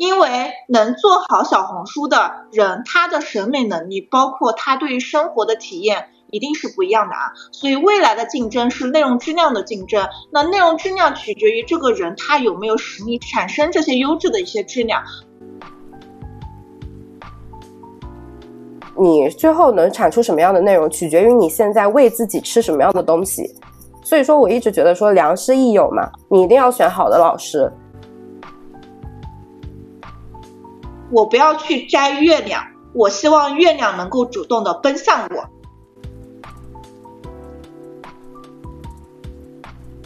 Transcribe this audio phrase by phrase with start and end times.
[0.00, 7.32] 因为能做好小红书的人，他的审美能力，包括他对于生活的体验，一定是不一样的啊。
[7.52, 15.02] 所以未来的竞争是内容质量的竞争，那内容质量取决于这个人他有没有实力产生这些优质的一些质量。
[18.96, 23.54] 你最后能产出什么样的内容，取决于你现在喂自己吃什么样的东西。
[24.02, 27.70] 所以说，我一直觉得说良师益友嘛，你一定要选好的老师。
[31.12, 35.48] 我不要去摘月亮，我希望月亮能够主动的奔向我。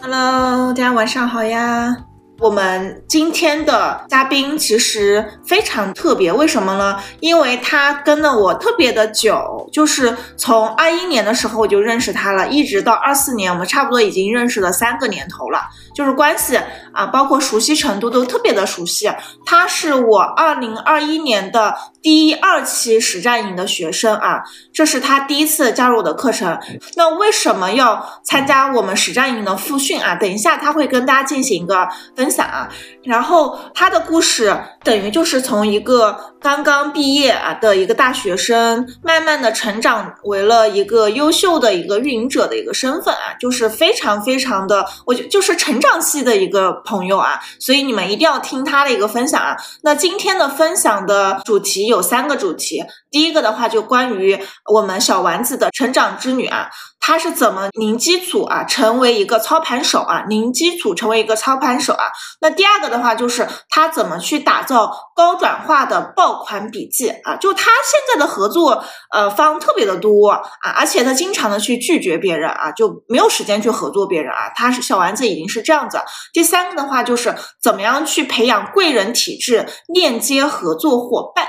[0.01, 1.95] Hello，大家晚上好呀。
[2.41, 6.99] 我们今天的嘉宾其实非常特别，为什么呢？
[7.21, 15.61] 因为他跟了我特别的久，就是从二一年的时候我就认识他了，一直到二四年，我们差不多已经认识了三个年头了，
[15.95, 16.61] 就是关系
[16.93, 19.11] 啊，包括熟悉程度都特别的熟悉。
[19.47, 24.43] 他是我二零二一年的第二期实战营的学生啊，
[24.75, 26.59] 这是他第一次加入我的课程。
[26.97, 30.15] 那为什么要参加我们实战营的复训啊？
[30.15, 32.31] 等一下他会跟大家进行一个分。
[32.35, 32.69] 享啊，
[33.05, 49.57] 然后他的故事等于就是从一个刚刚毕业啊的一个大学生，慢慢的成长为了一个优秀的一个运营者的一个身份啊，就是非常非常的，我觉就是成长系的一个朋友啊，所以你们一定要听他的一个分享啊。
[49.83, 52.83] 那今天的分享的主题有三个主题，
[53.15, 54.37] 第一个的话就关于
[54.73, 56.69] 我们小丸子的成长之旅啊。
[57.07, 62.07] 他是怎么零基础啊，成为一个操盘手啊，零基础成为一个操盘手啊。
[62.41, 67.37] 那第二个的话，就是他怎么去打造高转化的爆款笔记啊。
[67.37, 70.43] 就他现在的合作呃方特别的多啊，
[70.75, 74.51] 而且他经常的去拒绝别人啊，就没有时间去合作别人啊。
[74.57, 76.01] 他是小丸子已经是这样子。
[76.33, 81.47] 第三个的话，就是怎么样去培养贵人体质，链接合作伙伴。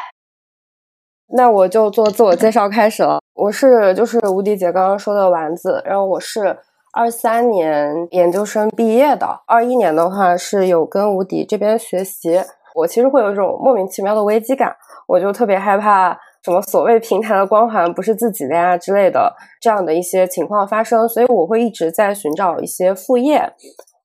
[1.27, 3.19] 那我就做自我介绍开始了。
[3.33, 6.57] 我是就是吴迪姐刚刚说的丸子，然后我是
[6.93, 12.41] 二三年研究生毕业的，二一年的话是有跟吴迪这边学习。
[12.75, 14.75] 我其实会有一种莫名其妙的危机感，
[15.07, 23.51] 我就特别害怕什么所谓平台的光环不是自己的呀之类的这样的一些情况发生，所以我会一直在寻找一些副业。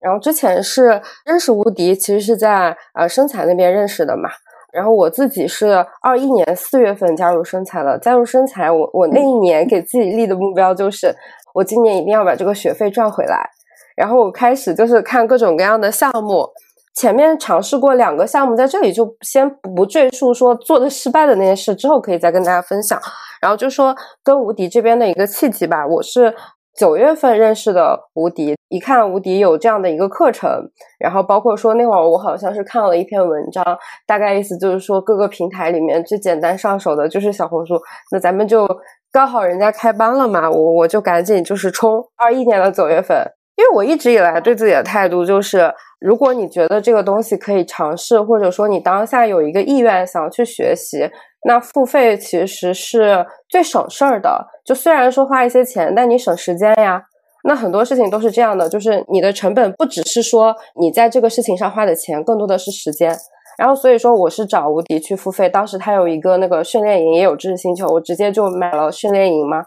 [0.01, 4.31] 然后之前是认识吴迪，其实是在呃生财那边认识的嘛。
[4.73, 11.15] 然后我自己是二一年四月份加入生财的，加入生财，我我那一年给自己立的目标就是，
[11.55, 13.49] 我今年一定要把这个学费赚回来。
[13.97, 16.49] 然后我开始就是看各种各样的项目，
[16.95, 22.99] 前面尝试过两个项目，在这里就先不赘述说做的失败的那些事，之后可以再跟大家分享。
[23.41, 26.35] 然后就说跟吴迪这边的一个契机吧，我是。
[26.77, 30.51] 九月份认识的吴迪，一看吴迪有这样的一个课程，
[30.99, 33.65] 然后包括说那会儿我好像是看了一篇文章，
[34.07, 37.75] 大概意思就是说各个平台里面最简单上手的就是小红书，
[38.13, 38.67] 那咱们就
[39.13, 42.03] 刚好人家开班了嘛，我我就赶紧就是冲。
[42.17, 43.19] 二一年的九月份，
[43.57, 51.11] 因为我一直以来对自己的态度就是，如果你觉得这个东西可以尝试，或者说你当下有一个意愿想要去学习。
[51.47, 57.05] 那付费其实是最省事儿的，就虽然说花一些钱，但你省时间呀。
[57.45, 63.17] 那很多事情都是这样的，就是你的成本不只是说你在这个事情上花的钱，更多的是时间。
[63.57, 69.65] 然后所以说我是找无敌去付费，当时他有一个那个训练营，也有知识星球，我直接就买了训练营嘛。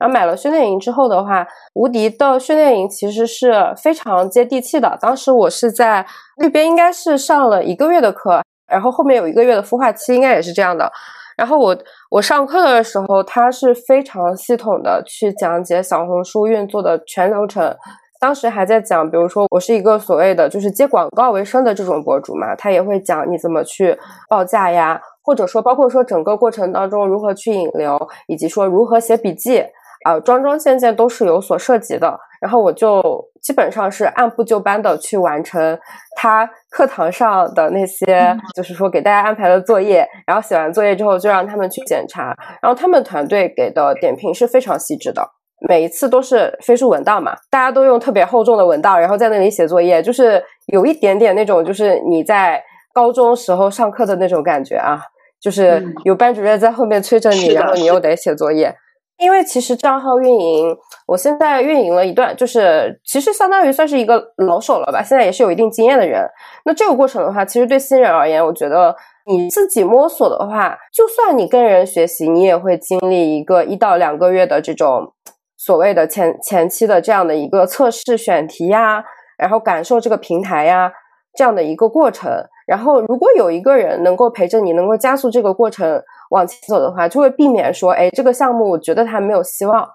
[0.00, 4.98] 然后买了训练营之后的话，无敌的训练营其实是非常接地气的。
[5.00, 6.04] 当时我是在
[6.38, 8.42] 那边应该是上了一个月的课。
[8.66, 10.88] 然后后面有一个月的孵化期，应该也是这样的。
[11.36, 11.76] 然后我
[12.08, 17.76] 我上课的时候，他是非常系统的去讲解小红书运作的全流程。
[18.20, 29.64] 当时还在讲，比如说我是一个所谓的就是接广告为生的这种博主嘛，他也会讲你怎么去报价呀，或者说包括说整个过程当中如何去引流，以及说如何写笔记。
[30.04, 33.02] 啊，桩桩件件都是有所涉及的，然后我就
[33.42, 35.78] 基本上是按部就班的去完成
[36.16, 45.22] 他课堂上的那些，就是说给大家安排的作业，然后写完作业之后就让他们去检查，然后他们团队给的点评是非常细致的，
[45.68, 52.62] 每一次都是飞书文档嘛，大家都用特别厚重的文档，然后在那里写作业，就是有一点点那种就是你在
[52.94, 55.02] 高中时候上课的那种感觉啊，
[55.38, 58.74] 就是有班主任在后面催着你，然后你又得写作业。
[59.20, 60.74] 因为其实账号运营，
[61.06, 65.02] 我现在运营了一段，就是其实相当于算是一个老手了吧。
[65.02, 66.26] 现在也是有一定经验的人。
[66.64, 68.96] 那这个过程的话，其实对新人而言，我觉得
[69.26, 75.12] 你自己摸索的话，就算你跟人学习，你也会经历一个一到两个月的这种
[75.58, 79.04] 所谓的前前期的这样的一个测试选题呀，
[79.36, 80.90] 然后感受这个平台呀
[81.34, 82.32] 这样的一个过程。
[82.66, 89.88] 然后如果有一个人能够陪着你，能够加速这个过程往前走的话，就会避免说，哎，这个项目我觉得它没有希望，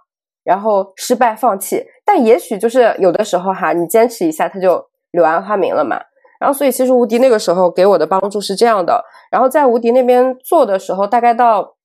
[0.44, 1.86] 然后失败放弃。
[2.06, 6.00] 但也许就是有的时候哈，你坚持一下，它就柳暗花明了嘛。
[6.40, 9.04] 然后所以其实无敌那个时候给我的帮助是这样的。
[9.32, 11.76] 然后在无敌那边做的时候，大概到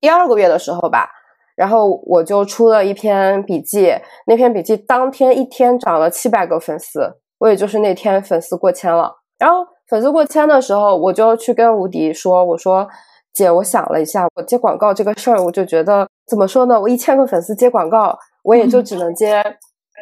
[0.00, 1.08] 第二个月的时候吧，
[1.54, 3.94] 然后我就出了一篇笔记，
[4.26, 9.66] 那篇笔记当天一天涨了七百个粉丝，我也就是那天粉丝过千了，然后。
[9.88, 12.88] 粉丝过千的时候，我就去跟吴迪说：“我说
[13.32, 16.80] 姐，我想了一下，我接广告这个事儿，我就觉得怎么说呢？
[16.80, 19.42] 我一千个粉丝接广告，我也就只能接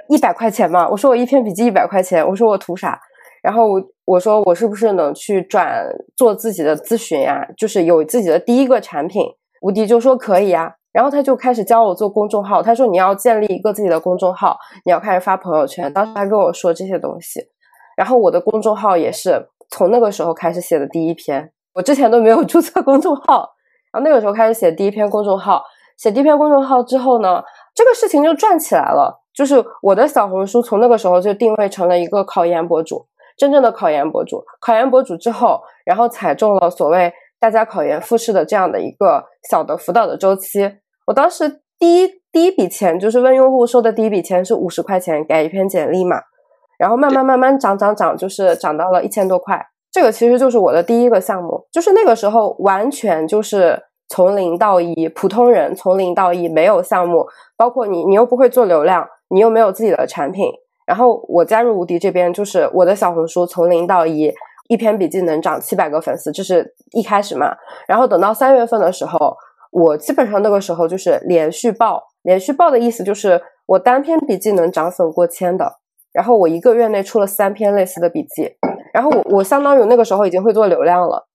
[0.08, 0.88] 一百块钱嘛。
[0.88, 2.98] 我说我一篇笔记一百块钱，我说我图啥？
[3.42, 5.86] 然后我我说我是不是能去转
[6.16, 7.46] 做自己的咨询呀？
[7.56, 9.24] 就是有自己的第一个产品。
[9.62, 12.62] 吴迪就说可以啊，然后他就开始教我做公众号。
[12.62, 15.92] 他说你要建立一个自己的公众号，你要开始发朋友圈。
[15.92, 17.40] 当时他跟我说这些东西，
[17.96, 19.48] 然后我的公众号也是。
[19.72, 23.48] 从那个时候开始写的第一篇，我之前都没有注册公众号，
[23.90, 25.64] 然后那个时候开始写第一篇公众号，
[25.96, 27.42] 写第一篇公众号之后呢，
[27.74, 29.18] 这个事情就转起来了。
[29.32, 33.06] 就是我的小红书从那个时候就定位成了一个考研博主，
[33.38, 34.44] 真正的考研博主。
[34.60, 37.10] 考研博主之后，然后踩中了所谓
[37.40, 40.70] 大家考研复试的这样的一个小的辅导的周期。
[41.06, 46.20] 我当时第一第一笔钱就是问用户收的第一笔钱是五十块钱改一篇简历嘛。
[46.78, 49.68] 然后慢慢慢慢涨涨涨，就是涨到了一千多块。
[49.92, 57.26] 这个其实就是我的第一个项目，就是那个时候完全就是从零到一，普通人从零到一，没有项目，
[57.56, 60.52] 包括你，你又不会做流量，你又没有自己的产品。
[60.86, 64.32] 然后我加入无敌这边，就是我的小红书从零到一，
[64.68, 67.54] 一篇笔记能涨七百个粉丝，这是一开始嘛。
[67.86, 69.36] 然后等到三月份的时候，
[69.72, 75.79] 我基本上那个时候就是连续爆，连续爆的意思就是我单篇笔记能涨粉过千的。
[76.12, 78.56] 然后我一个月内出了三篇类似的笔记，
[78.92, 81.26] 然后我我相当于那个时候已经会做流量了，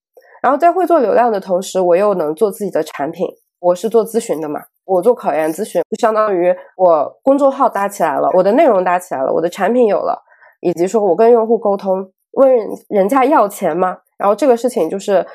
[0.41, 3.27] 然后在会做流量的同时，我又能做自己的产品。
[3.59, 10.21] 我是做咨询的嘛，我做考研咨询，就相当于我公众号搭起来了，我的内容搭起来了，我的产品有了，
[10.59, 12.47] 以及说我跟用户沟通，问
[12.89, 13.97] 人家要钱嘛。
[14.17, 15.25] 然后这个事情就是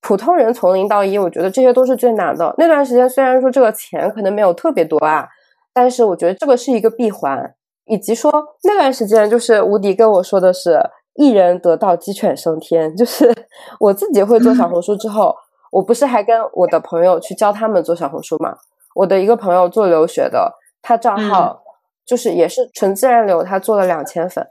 [0.00, 2.54] 普通人从零到一，我觉得这些都是最难的。
[2.56, 5.28] 那段时间虽然说这个钱可能没有特别多啊，
[5.74, 7.54] 但是我觉得这个是一个闭环。
[7.86, 8.32] 以及说
[8.62, 10.80] 那段时间，就是吴迪跟我说的是
[11.14, 12.94] “一人得道，鸡犬升天”。
[12.96, 13.32] 就是
[13.80, 15.34] 我自己会做小红书之后，
[15.70, 18.56] 我不是还跟我的朋友去教他们做小红书嘛？
[18.94, 21.62] 我的一个朋友做留学的，他账号
[22.06, 24.46] 就是也是纯自然流，他做了两千粉。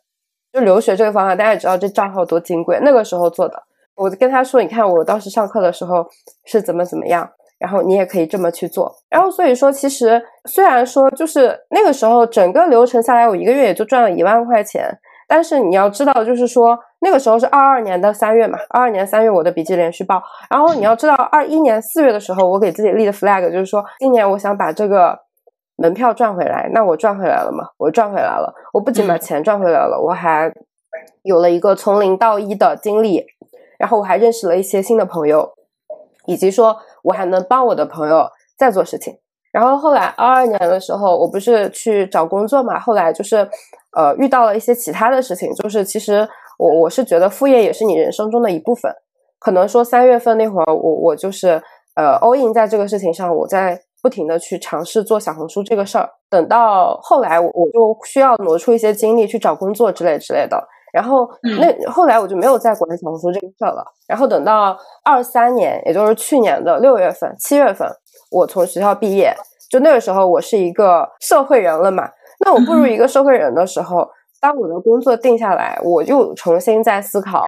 [0.52, 2.80] 就留学这个方法，大家也知道这账号多金贵。
[2.84, 3.64] 那个时候做的，
[3.96, 6.06] 我跟他说：“你看我当时上课的时候
[6.46, 7.28] 是怎么怎么样。”
[7.64, 14.86] 然后你也可以这么去做，然后所以说，其实虽然说就是那个时候整个流程下来，我一个月也就赚了一万块钱，
[15.30, 25.18] 但是你要知道，就是说那个时候是二二年的三月嘛，二二年三月我的笔记连续报，然后你要知道，二一年四月的时候，我给自己立的 flag 就是说，今年我想把这个
[25.78, 30.52] 门票赚回来，那我赚回来了嘛，我赚回来了，我不仅把钱赚回来了，我还
[31.22, 33.26] 有了一个从零到一的经历，
[33.80, 35.54] 然后我还认识了一些新的朋友，
[36.26, 36.78] 以及说。
[37.06, 38.26] 我还能帮我的朋友
[38.58, 39.14] 再做事情，
[39.52, 43.46] 然后后来二二年的时候，我不是去找工作嘛，后来就是，
[43.92, 46.26] 呃，遇到了一些其他的事情，就是其实
[46.58, 48.90] 我我是觉得副业也是你人生中的一部分，
[49.38, 51.62] 可能说三月份那会儿，我我就是
[51.96, 60.66] 呃 all in 在这个事情上，我在不停的去尝试做小红书这个事儿，等到后来我我就需要挪出一些精力去找工作之类之类的。
[60.94, 63.84] 然后那后来我就没有再管小红书这个事儿了。
[64.08, 67.90] 然后等到二三年，也就是去年的六月份、七月份，
[68.30, 69.34] 我从学校毕业，
[69.72, 72.08] 就那个时候我是一个社会人了嘛。
[72.46, 74.08] 那我步入一个社会人的时候，
[74.40, 77.44] 当我的工作定下来，我又重新在思考，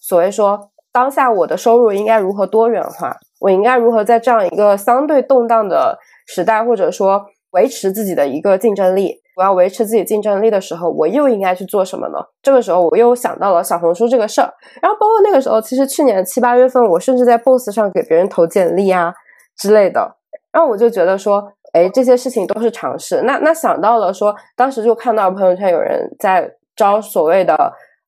[0.00, 5.98] 所谓说当下我的收入应该如何多元化，我应该如何在这样一个相对动荡的
[6.28, 9.23] 时代，或者说维持自己的一个竞争力。
[9.36, 12.18] 我要维持自己竞争力的时候，我又应该去做什么呢？
[12.40, 14.52] 这个时候，我又想到了小红书这个事儿。
[14.80, 19.12] 然后，包括那个时候，其实去年七八月份，我甚至在 Boss 上给别人投简历啊
[19.56, 20.16] 之类的。
[20.52, 23.22] 然后我就觉得说，哎，这些事情都是尝试。
[23.22, 27.54] 那那想到了说，当时就看到朋友圈有人在招所谓的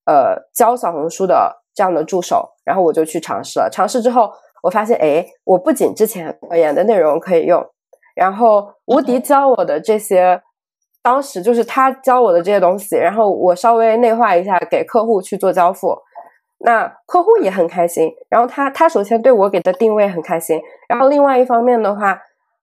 [0.05, 3.69] 呃教小红书的这样的助手，然后我就去尝试了。
[3.69, 4.31] 尝试之后，
[4.63, 7.67] 我发现，哎，我不仅之前考研的内容可以用，
[8.15, 10.41] 然后无敌教我的这些。
[11.07, 15.97] 当时就是他教我的这些东西，然后我稍微内化一下给客户去做交付，
[16.59, 18.13] 那客户也很开心。
[18.29, 22.21] 然后他他首先对我给的定位很开心，然后另外一方面的话，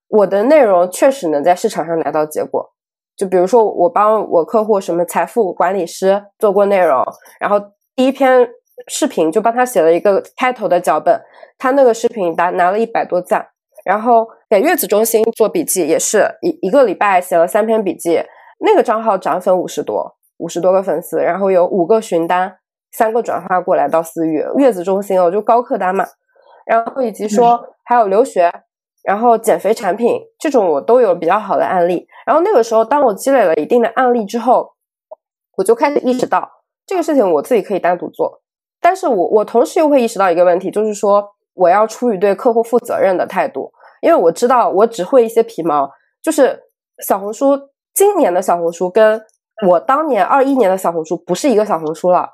[0.09, 2.73] 我的内容确实能在市场上拿到结果。
[3.15, 7.01] 就比如说我帮我客户什么财富管理师做过内容，
[7.39, 7.57] 然后
[7.95, 8.49] 第一篇
[8.89, 11.21] 视频就帮他写了一个开头的脚本，
[11.57, 13.52] 他那个视频拿拿了一百多赞。
[13.83, 18.23] 然后给月子中心做笔记也是一一个礼拜写了三篇笔记，
[18.59, 22.57] 那个账号涨粉五十多，五十多个粉丝，然后有五个询单，
[22.91, 26.05] 三个转发过来到私域月子中心哦，就高客单嘛。
[26.65, 28.49] 然后以及说还有留学，
[29.03, 32.07] 然后减肥产品这种我都有比较好的案例。
[32.25, 34.71] 然后那个时候，当我积累了一定的案例之后，
[35.57, 36.49] 我就开始意识到
[36.85, 38.41] 这个事情我自己可以单独做，
[38.79, 45.91] 但是我我同时又会意识到一个问题，就是说我要出于对客户负责任的态度，因为我知道我只会一些皮毛，
[46.21, 46.63] 就是
[47.05, 47.57] 小红书
[47.93, 49.21] 今年的小红书跟
[49.67, 52.27] 我当年二一年的小红书不是一个小红书了。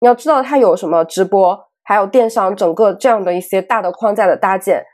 [0.00, 4.84] 你要知道它有什么直播，还有电商整个这样的一些大的框架的搭建，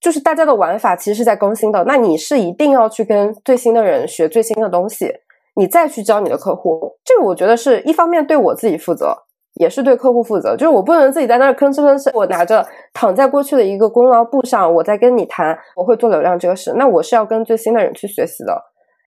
[0.00, 1.84] 就是大家的玩法其实是在更新的。
[1.84, 5.12] 那你是一定要去跟最新的人学最新的东西。
[5.56, 9.23] 你再去教你的客户，这个我觉得是一方面对我自己负责，
[9.54, 10.56] 也是对客户负责。
[10.56, 16.72] 就是我不能自己在那儿吭哧吭哧，我拿着躺在过去的一个功劳簿上，我在跟你谈我会做流量这个事。
[16.76, 18.60] 那我是要跟最新的人去学习的。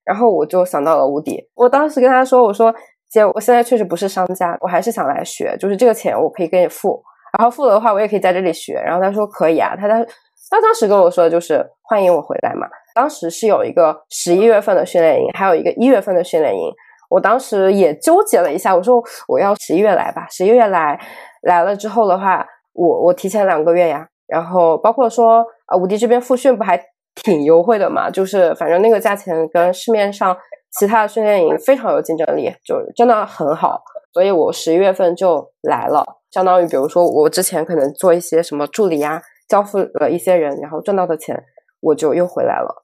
[0.06, 2.74] 然后我就想到了无敌，我当时跟他说：“我说
[3.10, 7.04] 姐，我现在确实不是商家，我还是想来学，就是这个钱我可以给你付，
[7.38, 10.01] 然后付了的话我也可以在这里学。”然后他说：“可以啊。”他他
[10.50, 12.66] 他当时跟我说的就是欢迎我回来嘛。
[12.96, 16.72] 当时是有一个十一月份的训练营，还有一个一月份的训练营。
[17.10, 21.00] 我当时也纠结了一下，我说我要十一月来吧，十一月来
[21.42, 24.08] 来了之后的话，我我提前两个月呀。
[24.28, 26.78] 然后包括说啊，五迪这边复训不还
[27.16, 28.10] 挺优惠的嘛？
[28.10, 30.36] 就是反正那个价钱跟市面上
[30.78, 33.82] 其他的训练营非常有竞争力，就真的很好。
[34.12, 41.42] 所以我十一月份就来了，相当于比如说我之前可能做一些什么助理呀，交付了一些人，然后赚到的钱
[41.80, 42.84] 我就又回来了。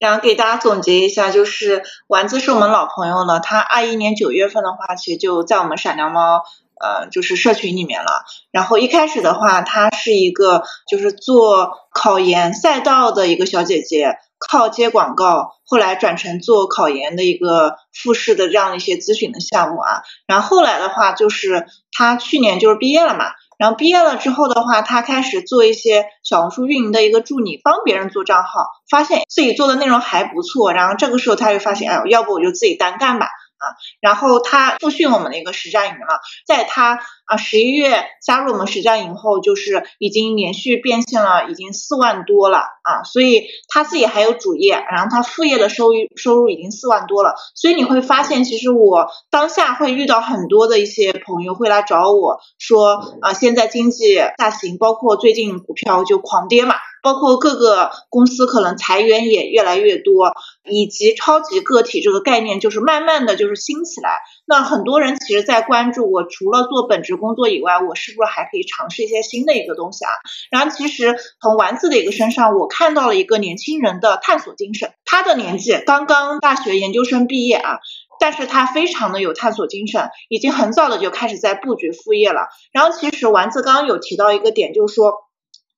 [0.00, 3.38] 然后给大家总结一下，就是丸子是我们老朋友了。
[3.38, 6.42] 他二一年九月份的话，其实就在我们闪亮猫
[6.80, 8.24] 呃就是社群里面了。
[8.50, 20.00] 然后一开始的话，她是一个就是做考研赛道的一个小姐姐，靠接广告，后来转成做考研的一个复试的这样的一些咨询的项目啊。
[20.26, 23.26] 然后后来的话，就是她去年就是毕业了嘛。
[23.60, 30.72] 然后毕业了之后的话，他开始做一些小红书运营的一个助理，帮别人做账号，发现自己做的内容还不错。
[30.72, 33.26] 然后这个时候他就发现，哎，要不我就自己单干吧。
[33.26, 56.74] 啊，然后他复训我们的一个实战营了，在他啊十一月加入我们实战营后，就是已经连续变现了，已经四万多了啊，所以他自己还有主业，然后他副业的收入收入已经四万多了，所以你会发现，其实我当下会遇到很多的一些朋友会来找我说，啊，现在经济下行，包括最近股票就狂跌嘛。
[57.02, 60.34] 包括各个公司可能裁员也越来越多，
[60.68, 64.18] 以及超级个体这个概念就是慢慢的就是兴起来。
[64.50, 70.10] 那很多人其实在关注，我除了做本职工作以外，我是不是还可以尝试一些新的一个东西啊？
[70.50, 74.92] 然后其实从丸子的一个身上，我看到了一个年轻人的探索精神。
[75.04, 77.78] 他的年纪刚刚大学研究生毕业啊，
[78.18, 82.48] 但是他非常的有探索精神，已经很早的就开始在布局副业了。
[82.72, 85.29] 然后其实丸子刚刚有提到一个点，就是说。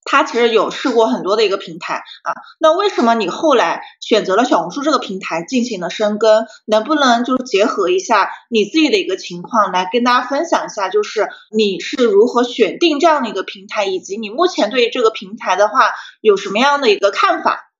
[0.05, 6.47] 他其实有试过很多的一个平台啊，那为什么你后来选择了小红书这个平台进行了深耕？
[6.67, 17.71] 能不能就结合一下你自己的一个情况来跟大家分享一下，就是你是如何选定这样的一个平台，以及你目前对这个平台的话有什么样的一个看法？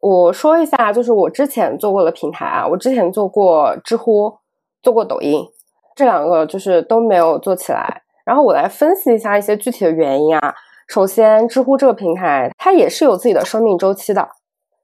[0.00, 4.38] 我说一下，就是我之前做过的平台啊，我之前做过知乎，
[4.82, 5.44] 做过抖音，
[5.94, 8.02] 这两个就是都没有做起来。
[8.24, 10.54] 然后我来分析一下一些具体的原因啊。
[10.88, 14.26] 首先，知乎这个平台它也是有自己的生命周期的，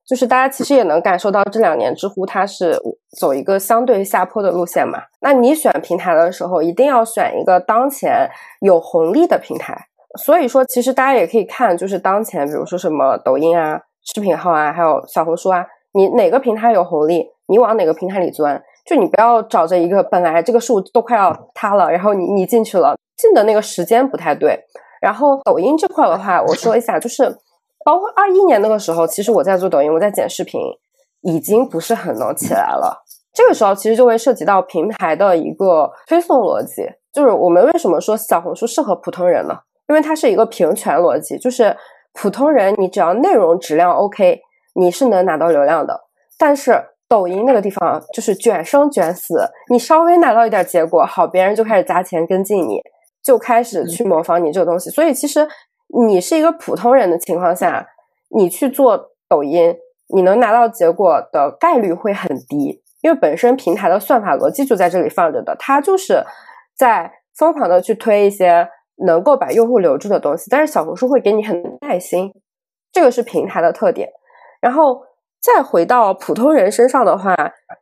[0.07, 2.79] 就是大家其实也能感受到这两年知乎它是
[3.19, 5.05] 走一个相对下坡的路线嘛。
[5.21, 8.31] 那你选平台的时候，一定要选一个当前
[8.61, 9.87] 有红利的平台。
[10.17, 13.81] 所以说，其实大家也可以看，就是当前比如说什么抖音啊、
[14.15, 18.63] 视频号啊，还有小红书啊，你哪个平台有红利，你往哪个平台里钻。
[18.85, 24.63] 就你不要找着一个本来这个树都快要塌了，然后你你进去了，进的那个时间不太对。
[25.05, 27.25] 然后抖音这块的话，我说一下，就是
[27.85, 30.59] 包括二一年那个时候，其实我在做抖音，我在剪视频，
[31.21, 33.05] 已经不是很能起来了。
[33.35, 39.59] 这个时候其实就会涉及到平台的一个推送逻辑，就是我们为什么说小红书适合普通人呢？
[39.89, 41.77] 因为它是一个平权逻辑，就是
[42.15, 44.41] 普通人你只要内容质量 OK，
[44.75, 46.01] 你是能拿到流量的。
[46.39, 52.81] 但是抖音那个地方就是卷生卷死，你稍微拿到一点结果，好，别人就开始砸钱跟进你。
[53.25, 55.49] 就开始去模仿你这个东西，所以其实
[56.07, 57.89] 你是一个普通人的情况下，
[58.29, 59.75] 你去做抖音，
[60.15, 66.23] 你能拿到结果的概率会很低，因为本身平台的算法逻辑就在这里放着的，它就是
[66.77, 68.69] 在疯狂的去推一些
[69.07, 72.31] 能够把用户留住的东西，但是小红书会给你很耐心，
[72.93, 74.11] 这个是平台的特点。
[74.61, 75.03] 然后
[75.41, 77.35] 再回到普通人身上的话，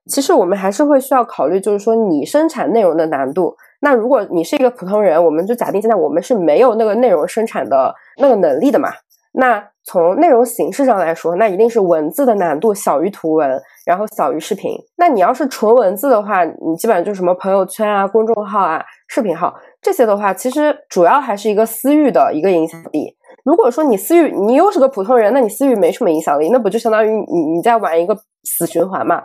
[0.07, 3.57] 其实我们还是会需要考虑，就是说你生产内容的难度。
[3.83, 8.89] 那如果你是一个普通人，我们就假定现在我们是没有那个内容生产的那个能力的嘛。
[9.35, 14.71] 那从内容形式上来说，那一定是文字的难度小于图文，然后小于视频。
[14.99, 23.17] 那你要是纯文字的话，你基本上就什么朋友圈啊、公众号啊、视频号这些的话，其实主要还是一个私域的一个影响力。
[23.45, 29.23] 如果说你私域你又是个普通人，那你私域没什么影响力，那不就相当于你你在玩一个死循环嘛？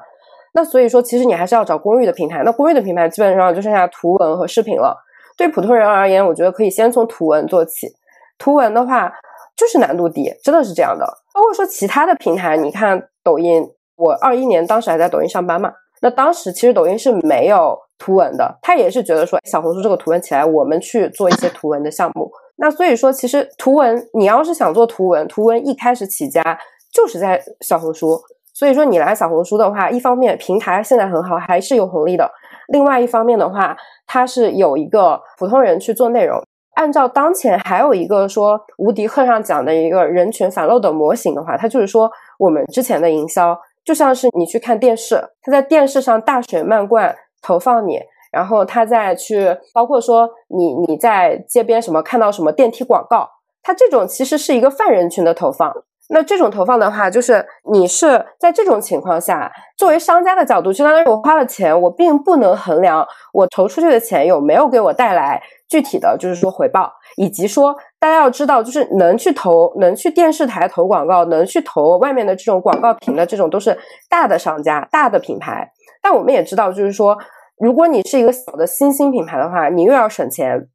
[0.58, 2.42] 那所以说，其实你还是要找公域的平台。
[2.44, 4.98] 那公域的平台基本上就剩下图文和视频了。
[5.38, 7.96] 对普通人而言，我觉得可以先从图文做起。
[8.38, 9.14] 图文的话。
[9.58, 11.04] 就是难度低，真的是这样的。
[11.34, 22.32] 包括说其他的平台，你看抖音，我二一年当时还在抖音上班嘛，那当时其实抖音是没有图文的，他也是觉得说小红书这个图文起来，我们去做一些图文的项目。
[22.58, 26.60] 那所以说，其实图文你要是想做图文，图文一开始起家
[26.94, 28.22] 就是在小红书。
[28.58, 32.26] 所以说你来小红书的话，一方面平台现在很好，还是有红利的；
[32.70, 36.42] 另外一方面的话，它是有一个普通人去做内容。
[36.74, 42.10] 按照当前还有一个说无敌课上讲的一个人群反漏斗模型的话，它就是说
[42.40, 48.00] 我们之前的营销就像是你去看电视，它在电视上大水漫灌投放你，
[48.32, 53.30] 然后它再去包括说你你在街边什么看到什么电梯广告，
[53.62, 55.72] 它这种其实是一个泛人群的投放。
[56.10, 73.78] 那这种投放的话，就是你是在这种情况下，作为商家的角度，就相当于我花了钱，我并不能衡量我投出去的钱有没有给我带来具体的就是说回报，以及说大家要知道，就是能去投、能去电视台投广告、能去投外面的这种广告屏的这种都是
[74.10, 75.70] 大的商家、大的品牌。
[76.02, 77.18] 但我们也知道，就是说，
[77.58, 80.70] 如果你是一个小的新兴品牌的话，你又要省钱，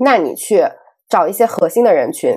[0.00, 0.66] 那你去
[1.08, 2.36] 找一些核心的人群。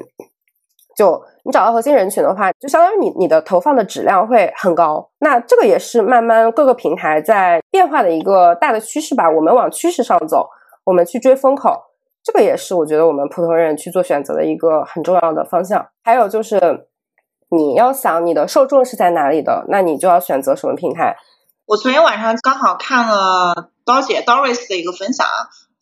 [0.95, 5.09] 就你找到核心人群的话，就相当于你你的投放的质量会很高。
[5.19, 9.29] 那这个也是慢慢各个平台在变化的一个大的趋势吧。
[9.29, 10.47] 我们往趋势上走，
[10.85, 11.77] 我们去追风口，
[12.23, 15.85] 这个也是我觉得我们普通人去做选择的一个很重要的方向。
[16.03, 16.87] 还有就是，
[17.49, 21.17] 你要想你的受众是在哪里的，那你就要选择什么平台。
[21.65, 25.27] 我昨天晚上刚好看了刀姐 Doris 的一个分享。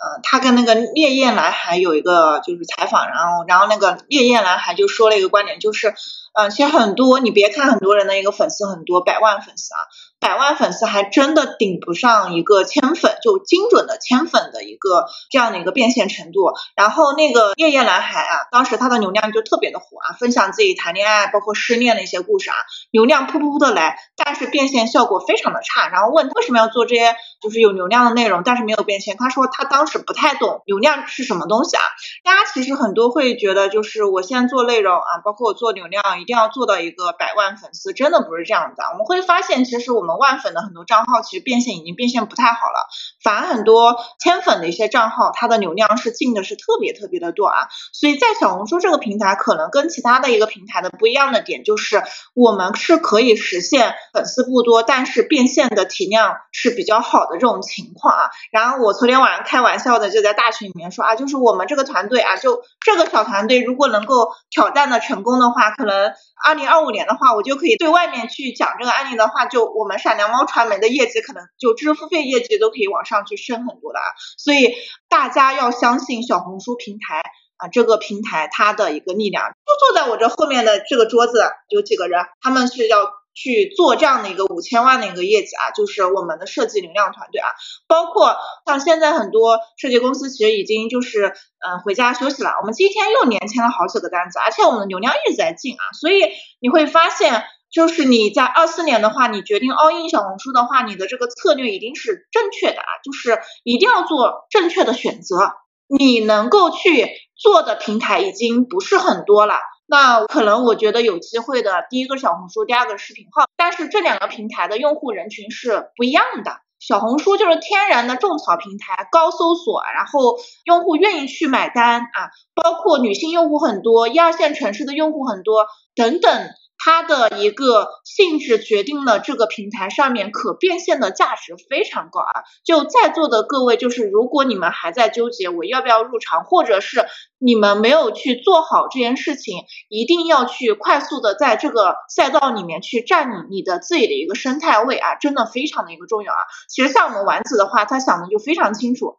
[0.01, 5.93] 呃，他跟那个烈焰男孩有一个就是采访，然后然后那个烈焰男孩就说了一个观点，就是，
[6.33, 9.79] 嗯，其实很多你别看很多人的一个粉丝很多百万粉丝啊。
[10.21, 16.53] 百万粉丝还真的顶不上一个千粉，就精准的千粉的一个这样的一个变现程度。
[16.75, 22.55] 然后那个夜夜蓝海啊，当时他的流量就特别的火啊，分享自己谈恋爱包括失恋的一些故事啊，
[22.91, 25.87] 流量噗噗噗的来，但是变现效果非常的差。
[25.87, 29.17] 然后问为什么要做这些就是有流量的内容，但是没有变现？
[29.17, 31.81] 他说他当时不太懂流量是什么东西啊。
[32.23, 38.83] 大家其实很多会觉得就是我现在做内容啊，包括我做流量，一定要做到一个百万粉丝，真的不是这样子。
[38.83, 38.91] 啊。
[38.91, 40.10] 我们会发现，其实我们。
[40.17, 42.87] 万粉的很多账号其实变现已经变现不太好了，
[43.23, 47.67] 反而很多千粉的一些账号，它的流量是进的是特别特别的多啊。
[47.93, 58.29] 所以在小红书这个平台，可能跟其他的一个平台的不一样的点就是，我们是可以实现粉丝不多，但是变现的体量是比较好的这种情况啊。
[58.51, 66.11] 然后我昨天晚上开玩笑的就在大群里面说啊，就是我们这个团队啊，就这个小团队如果能够挑战的成功的话，可能
[66.43, 70.00] 二零二五年的话，我就可以对外面去讲这个案例的话，就我们。
[70.01, 74.03] 闪亮猫传媒的业绩可能就知识付费业绩都可以往上去升很多的啊，
[74.37, 74.75] 所以
[75.07, 77.23] 大家要相信小红书平台
[77.57, 79.49] 啊，这个平台它的一个力量。
[79.49, 87.47] 就坐在我这后面的这个桌子有几个人，他们是要去做这样的一个五千万的一个业绩啊，就是我们的设计流量团队啊，
[87.87, 88.35] 包括
[88.65, 91.27] 像现在很多设计公司其实已经就是
[91.59, 97.45] 嗯回家休息了，我们今天又连签了好几个单子，而且我们的流量一直在进啊，所以你会发现。
[97.71, 105.53] 就是你在二四年的话，你决定 all in 小红书的话，你的这个策略一定是正确的啊，就是一定要做正确的选择。
[105.87, 109.55] 你能够去做的平台已经不是很多了，
[109.87, 116.61] 那可能我觉得有机会的，第一个小红书，第二个视频号，但是这两个平台的用户人群是不一样的。
[116.79, 126.49] 小红书就是天然的种草平台，高搜索，然后用户愿意去买单啊，包括女性用户很多，一二线城市的用户很多等等。
[126.83, 132.41] 它的一个性质决定了这个平台上面可变现的价值非常高啊！
[132.65, 137.05] 就在座的各位，就是如果你们还在纠结我要不要入场，或者是
[137.37, 145.13] 你们没有去做好这件事情，一定要去快速的在这个赛道里面去占领你的自己的一个生态位啊！
[145.21, 146.41] 真的非常的一个重要啊！
[146.67, 149.17] 其实像我们丸子的话，他想的就非常清楚。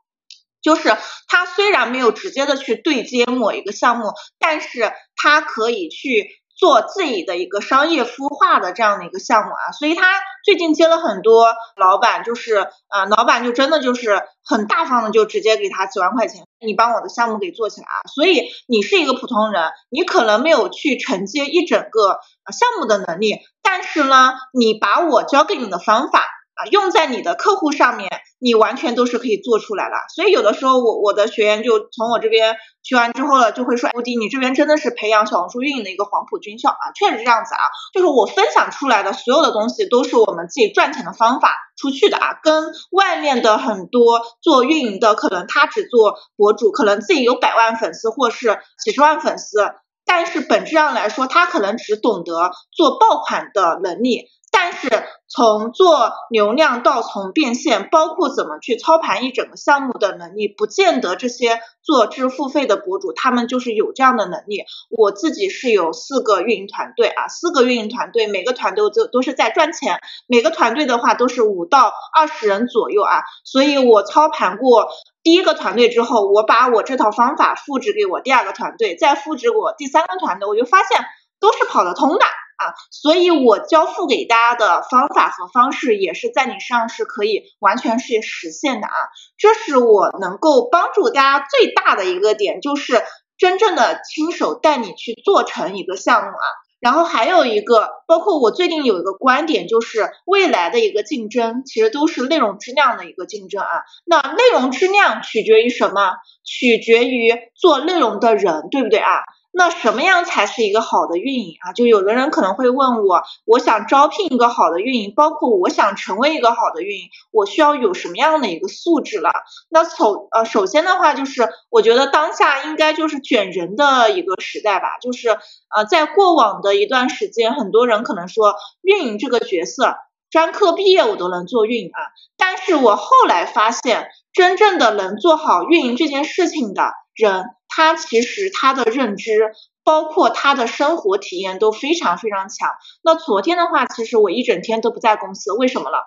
[0.63, 0.97] 就是
[1.29, 4.07] 它虽然没有直接的去对接某一个项目，
[4.41, 6.42] 但是它可以去。
[6.63, 12.55] 做自己的一个商业孵化的这样的一个项目啊，所以他最近接了很多老板，就是
[12.87, 18.07] 啊，老板就真的就是很大方的，就直接给他几万块钱，你帮我的项目给做起来啊。
[18.15, 22.21] 所以你是一个普通人，你可能没有去承接一整个
[22.53, 26.23] 项目的能力，但是呢，你把我教给你的方法。
[26.55, 29.97] 啊，用在你的客户上面，你完全都是可以做出来的。
[30.15, 37.65] 所以有的时候我我的学员就从我这边学完之后了，就会说，吴迪，你这边真的是培养小红书运营的一个黄埔军校啊，确实是这样子啊。
[37.95, 49.73] 就是我分享出来的所有的东西，都是我们自己赚钱的方法出去的啊，跟外面的很多做运营的，可能他只做博主，可能自己有百万粉丝或是几十万粉丝，
[50.05, 54.29] 但是本质上来说，他可能只懂得做爆款的能力。
[54.55, 64.65] 但是从做流量到从变现，包括怎么去操盘一整个项目的能力，不见得这些做支付费的博主他们就是有这样的能力。
[64.91, 73.23] 我自己是有四个运营团队啊，四个运营团队，每个团队都都是在赚钱，每个团队的话都是五到二十人左右啊。
[73.45, 74.91] 所以我操盘过
[75.23, 81.05] 第一个团队之后，我把我这套方法复制给我第二个团队，再复制我第三个团队，我就发现
[81.41, 82.25] 都是跑得通的。
[82.63, 88.95] 啊，所以我交付给大家的方法和方式，也是在你身上是可以完全是实现的啊。
[89.37, 93.03] 这是我能够帮助大家最大的一个点，就是
[93.37, 96.47] 真正的亲手带你去做成一个项目啊。
[96.81, 103.69] 然后还有一个，包括我最近有一个观点，就是未来的一个竞争，其实都是内容质量的一个竞争啊。
[104.05, 106.15] 那内容质量取决于什么？
[106.45, 109.21] 取决于做内容的人，对不对啊？
[109.55, 111.73] 那什么样才是一个好的运营啊？
[111.75, 119.31] 就有的人可能会问我，我想招聘一个好的运营，包括我想成为一个好的运营，我需要有什么样的一个素质了？
[119.69, 129.97] 那首呃首先的话就是，我觉得当下应该就是卷人的一个时代吧，就是呃在过往的一段时间，很多人可能说运营这个角色，
[130.33, 132.01] 专科毕业我都能做运营啊，
[132.39, 137.45] 但是我后来发现，真正的能做好运营这件事情的人。
[137.69, 139.53] 他其实他的认知，
[139.85, 142.71] 包括他的生活体验都非常非常强。
[143.03, 145.99] 那昨天的话，其实我一整天都不在公司，为什么了？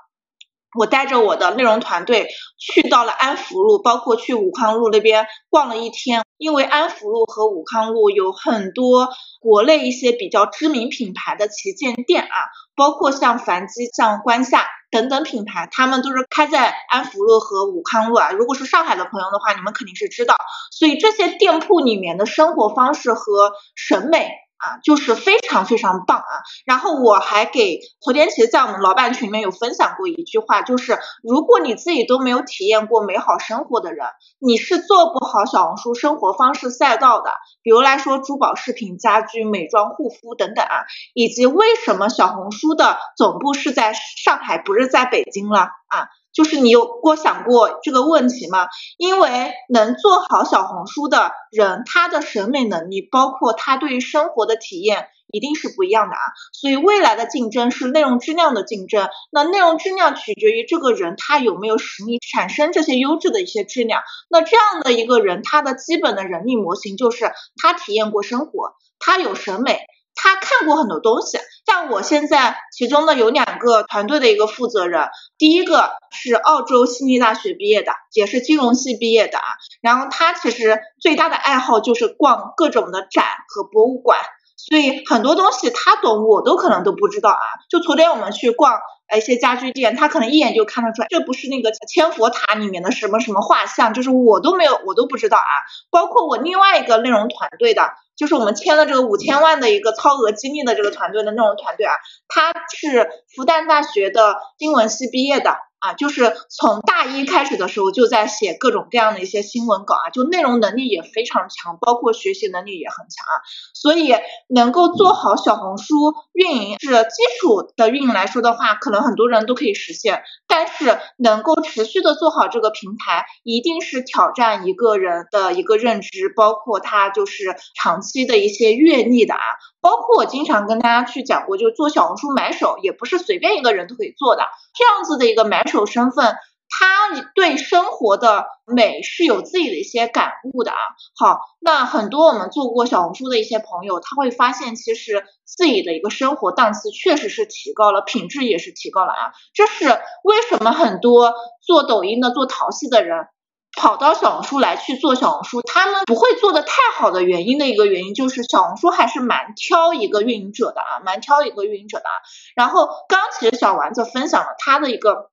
[0.76, 6.25] 我带着我的内容团队去到了安福路，包括去武康路那边逛了一天。
[6.38, 12.30] 因为安福路和武康路有很多国内一些比较知名品牌的旗舰店啊，
[12.76, 18.32] 包括像凡基、像观夏等等品牌，他们都是开在安福路和武康路啊。
[18.32, 20.36] 如果是上海的朋友的话，你们肯定是知道。
[20.72, 24.30] 所以这些店铺里面的生活方式和审美。
[24.66, 26.34] 啊，就是非常非常棒啊！
[26.66, 34.08] 然后我还给昨天其实，在我们老板群里面有分享过一句话，就是如果你自己都没有体验过美好生活的人，
[34.40, 37.30] 你是做不好小红书生活方式赛道的。
[37.62, 46.08] 比如来说，珠宝饰品、家居、美妆、护肤等等啊，以及为什么小红书的总部是在上海，不是在北京了啊？
[46.36, 48.68] 就是你有过想过这个问题吗？
[48.98, 56.22] 因为能做好小红书的人，他的审美能力，包括他对于生活的体验，一定是不一样的啊。
[56.52, 59.08] 所以未来的竞争是内容质量的竞争。
[59.32, 64.02] 那内容质量取决于这个人他有没有实力产生这些优质的一些质量。
[64.30, 69.80] 那这样的一个人，他的基本的人力模型就是他体验过生活，他有审美。
[70.18, 79.46] 他看过很多东西，像我现在其中呢有两个团队的一个负责人，第一个是澳洲悉尼大学毕业的，也是金融系毕业的啊，
[79.82, 84.20] 然后他其实最大的爱好就是逛各种的展和博物馆，
[84.58, 87.42] 所以很多东西他懂，我都可能都不知道啊。
[87.68, 88.80] 就昨天我们去逛
[89.16, 95.54] 一些家居店，他可能一眼就看得出来，这不是那个千佛塔里面的什么什么画像，就是我都没有，我都不知道啊。
[95.90, 97.90] 包括我另外一个内容团队的。
[98.16, 101.94] 就是我们签了这个五千万的一个超额激励的这个团队的内容团队啊，
[102.28, 105.58] 他是复旦大学的英文系毕业的。
[105.80, 113.36] 啊，就是从大一开始的时候就在写各种各样的一些新闻稿啊，就内容能力也非常强，包括学习能力也很强啊。
[113.74, 114.14] 所以
[114.48, 120.24] 能够做好小红书运营是基础的运营来说的话，可能很多人都可以实现。
[120.48, 129.40] 但是能够持续的做好这个平台，一定是挑战一个人的一个认知，包括他就是长期的一些阅历的啊。
[129.86, 134.42] 包括我经常跟大家去讲过，就做小红书买手也不是随便一个人都可以做的，
[134.74, 136.36] 这样子的一个买手身份，
[136.68, 140.78] 他对生活的美是有自己的一些感悟的啊。
[141.16, 149.34] 好，那很多我们做过小红书的一些朋友，他会发现其实自己的一个生活档次确实是提高了，品质也是提高了啊。
[149.54, 149.86] 这是
[150.24, 153.28] 为什么很多做抖音的、做淘系的人。
[153.76, 162.06] 跑到小红书来去做小红书，他们不会做的太好的原因的一个原因就是小红书还是蛮挑一个运营者的啊，蛮挑一个运营者的。
[162.06, 162.14] 啊
[162.56, 165.30] 然后刚其实小丸子分享了他的一个。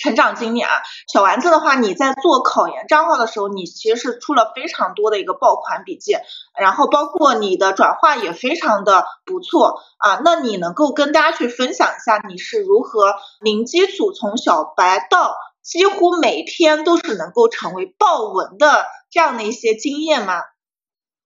[0.00, 0.70] 成长经历啊，
[1.12, 6.16] 小丸子的话，你在做考研账号的时候，你其实是出了非常多的一个爆款笔记，
[6.56, 10.20] 然后包括你的转化也非常的不错啊。
[10.22, 15.34] 那你能够跟大家去分享一下，你是如何零基础从小白到
[15.68, 20.40] 几乎每篇都是能够成为爆文的这样的一些经验吗？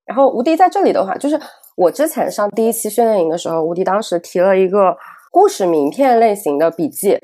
[0.04, 1.40] 然后吴迪在这里的话，就是
[1.76, 4.96] 我之前上第一期训练营的时候，吴迪当时提了一个
[5.30, 7.20] 故事名片类型的笔记。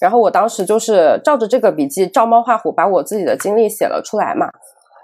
[0.00, 4.48] 然后我当时就是照着这个笔记照猫画虎，把我自己的经历写了出来嘛。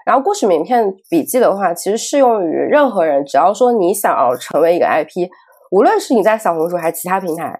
[0.05, 5.29] 然后故事名片笔记的话，其实适用于任何人，只要说你想要成为一个 IP，
[5.69, 7.59] 无论是你在小红书还是其他平台，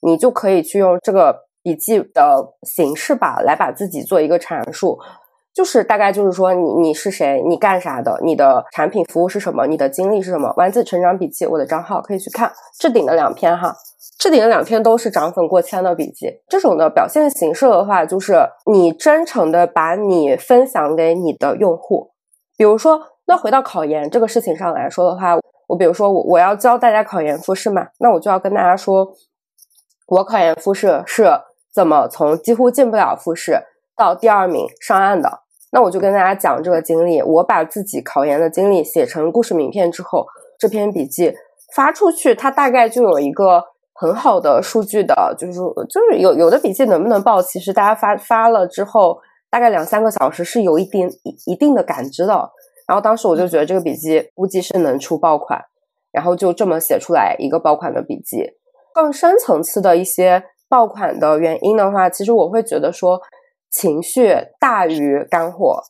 [0.00, 4.98] 你就可以去用这个笔记的形式吧，来把自己做一个阐述。
[5.54, 10.54] 就是大概就是说你你是谁，你干啥的，你的产品服务是什么，你的经历是什么。
[10.56, 13.74] 丸子成长笔记，我的账号可以去看置顶的两篇哈。
[14.20, 22.12] 置顶的两篇都是涨粉过千的笔记，这种的表现形式的话，就是你真诚的把你分享给你的用户。
[22.56, 29.12] 比如说，那回到考研这个事情上来说的话，我比如说我我要教大家考研复试嘛，那我就要跟大家说，
[30.06, 31.28] 我考研复试是
[31.78, 33.62] 怎么从几乎进不了复试
[33.96, 35.44] 到第二名上岸的。
[35.70, 40.26] 那我就跟大家讲这个经历，我把自己考研的经历写成故事名片之后，
[40.58, 41.36] 这篇笔记
[41.76, 43.62] 发出去，它大概就有一个。
[44.00, 45.58] 很好的数据的，就是
[45.90, 49.18] 就是有有的笔记能不能报，其实大家发发了之后，
[49.50, 52.48] 大概两三个小时是有一定一一定的感知的。
[52.86, 55.60] 然后当时我就觉得这个笔记估计是能出爆款，
[56.12, 58.52] 然后就这么写出来一个爆款的笔记。
[58.94, 63.20] 更深层次的一些爆款的原因的话，其实我会觉得说
[63.70, 65.82] 情绪大于干货，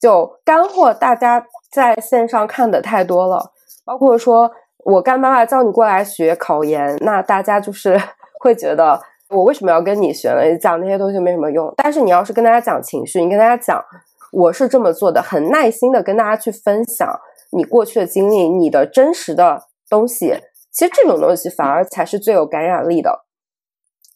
[0.00, 3.52] 就干货大家在线上看的太多了，
[3.84, 4.50] 包括说。
[4.82, 8.00] 我干妈妈叫你过来学考研，那大家就是
[8.40, 10.56] 会觉得我为什么要跟你学呢？
[10.56, 11.70] 讲那些东西没什么用。
[11.76, 13.84] 但是你要是跟大家讲情绪，你跟大家讲
[14.32, 17.06] 我是这么做的，很耐心的跟大家去分享
[17.52, 20.34] 你过去的经历，你的真实的东西，
[20.72, 23.26] 其实这种东西反而才是最有感染力的。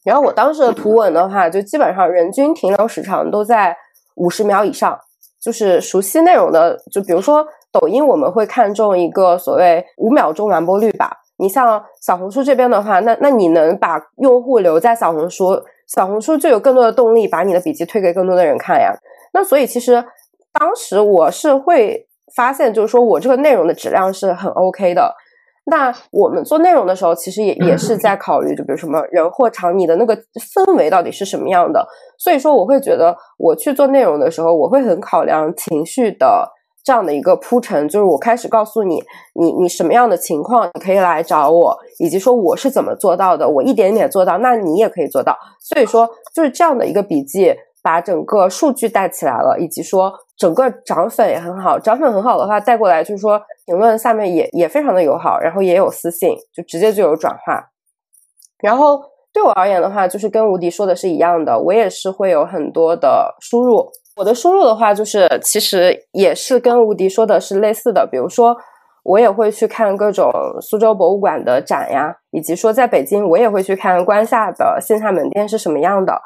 [0.05, 3.77] 然后我当时的图文的话，就基本上人均停留时长都在
[4.15, 4.97] 五十秒以上，
[5.41, 7.47] 就是熟悉内容的，就比如说。
[7.75, 11.11] 抖音我们会看重一个所谓五秒钟完播率吧。
[11.39, 18.95] 你像小红书这边的话，那那你能把用户留在小红书，小红书就有更多的动力把你的笔记推给更多的人看呀。
[19.33, 20.05] 那所以其实
[20.53, 25.13] 当时我是会发现，就是说我这个内容的质量是很 OK 的。
[25.67, 31.87] 那我们做内容的时候，其实也也是在考虑，就比如什么人或场，你的那个氛围到底是什么样的。
[32.19, 36.53] 所以说，我会觉得我去做内容的时候，我会很考量情绪的。
[36.87, 39.03] 这样的一个铺陈，就是我开始告诉你，
[39.41, 45.35] 你你什么样的情况你可以来找我，以及说我是怎么做到的，我一点点做到，那你也可以做到。
[45.63, 57.69] 所以说，就是这样的一个笔记，把整个数据带起来了，以及说整个涨粉也很好，涨粉很好的话带过来，就是说评论下面也也非常的友好，然后也有私信，就直接就有转化。
[58.63, 59.03] 然后
[59.35, 63.91] 对我而言的话，就是跟吴迪说的是一样的，我也是会有很多的输入。
[64.17, 68.09] 我的输入的话，就是其实也是跟吴迪说的是类似的。
[68.11, 68.57] 比如说，
[69.03, 76.23] 我也会去看各种苏州博物馆的展呀，以及说在北京，我也会去看关下的线下门店是什么样的。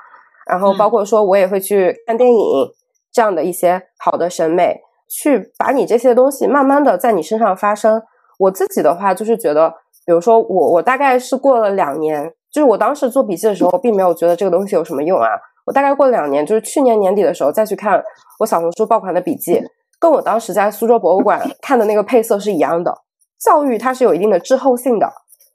[0.49, 2.69] 然后包括说我也会去看电影，
[3.13, 8.03] 这样的一些好的审美，去把你这些东西慢慢的在你身上发生。
[8.39, 9.69] 我自己的话，就是觉得，
[10.07, 15.29] 比如说我我大概是过了两年，就是我当时做笔记的时候，并没有觉得这个东西有什么用啊。
[15.67, 18.03] 我大概过了两年，就是去年年底的时候再去看
[18.39, 19.61] 我小红书爆款的笔记，
[19.99, 22.95] 跟我当时在苏州博物馆 看的那个配色是一样的。
[23.39, 25.13] 教育它是有一定的滞后性的，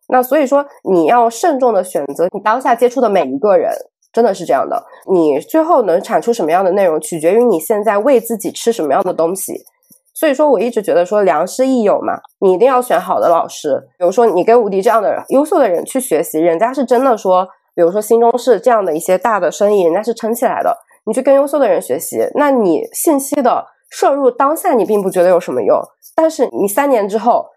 [0.09, 3.71] 那所以说你要慎重的选择你当下接触的每一个人，
[4.13, 4.81] 真的是这样的。
[5.11, 9.65] 你最后能产出什么样的内容，取决于你现在喂自己吃什么样的东西。
[10.13, 13.89] 所以说我一直觉得说良师益友嘛，你一定要选好的老师。
[13.97, 17.47] 比如说你跟吴迪这样的优秀的人去学习，人家是真的说。
[17.75, 20.77] 比如说新中式这样的一些大的生意，人家是撑起来的。
[21.07, 25.81] 你去跟优秀的人学习，那你信息的摄入当下你并不觉得有什么用，
[26.15, 27.47] 但是你三年之后，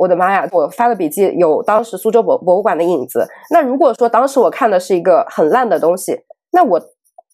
[0.00, 3.28] 我的妈呀，我发的笔记有当时苏州博博物馆的影子。
[3.50, 6.20] 那如果说当时我看的是一个很烂的东西，
[6.52, 6.80] 那我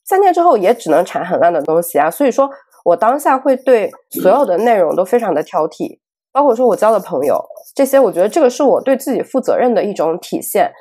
[0.04, 2.10] 三天之后也只能产很烂的东西啊。
[2.10, 2.50] 所以说
[2.84, 6.00] 我当下会对所有的内容都非常的挑剔，
[6.32, 7.40] 包括说我交的朋友
[7.72, 10.72] 这些，我觉得这个是我对自己负责任的一种体现。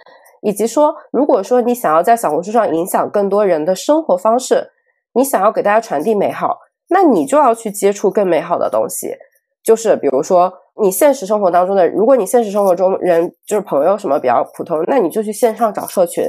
[0.41, 4.71] 以及说，如果说你想要在小红书上影响更多人的生活方式，
[5.13, 9.15] 你想要给大家传递美好，那你就要去接触更美好的东西。
[9.63, 16.25] 就是比如说，你现实生活当中的，如果你现实生活中人就是朋友什么比较普通，那你就去线上找社群，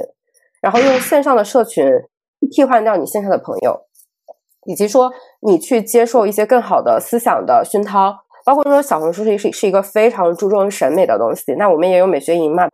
[0.60, 1.84] 然后用线上的社群
[2.50, 3.80] 替换掉你线下的朋友，
[4.66, 12.68] 以及说你去接受一些更好的思想的熏陶，包括说小红书是是是一个非常注重审美的东西，那我们也有美学营嘛，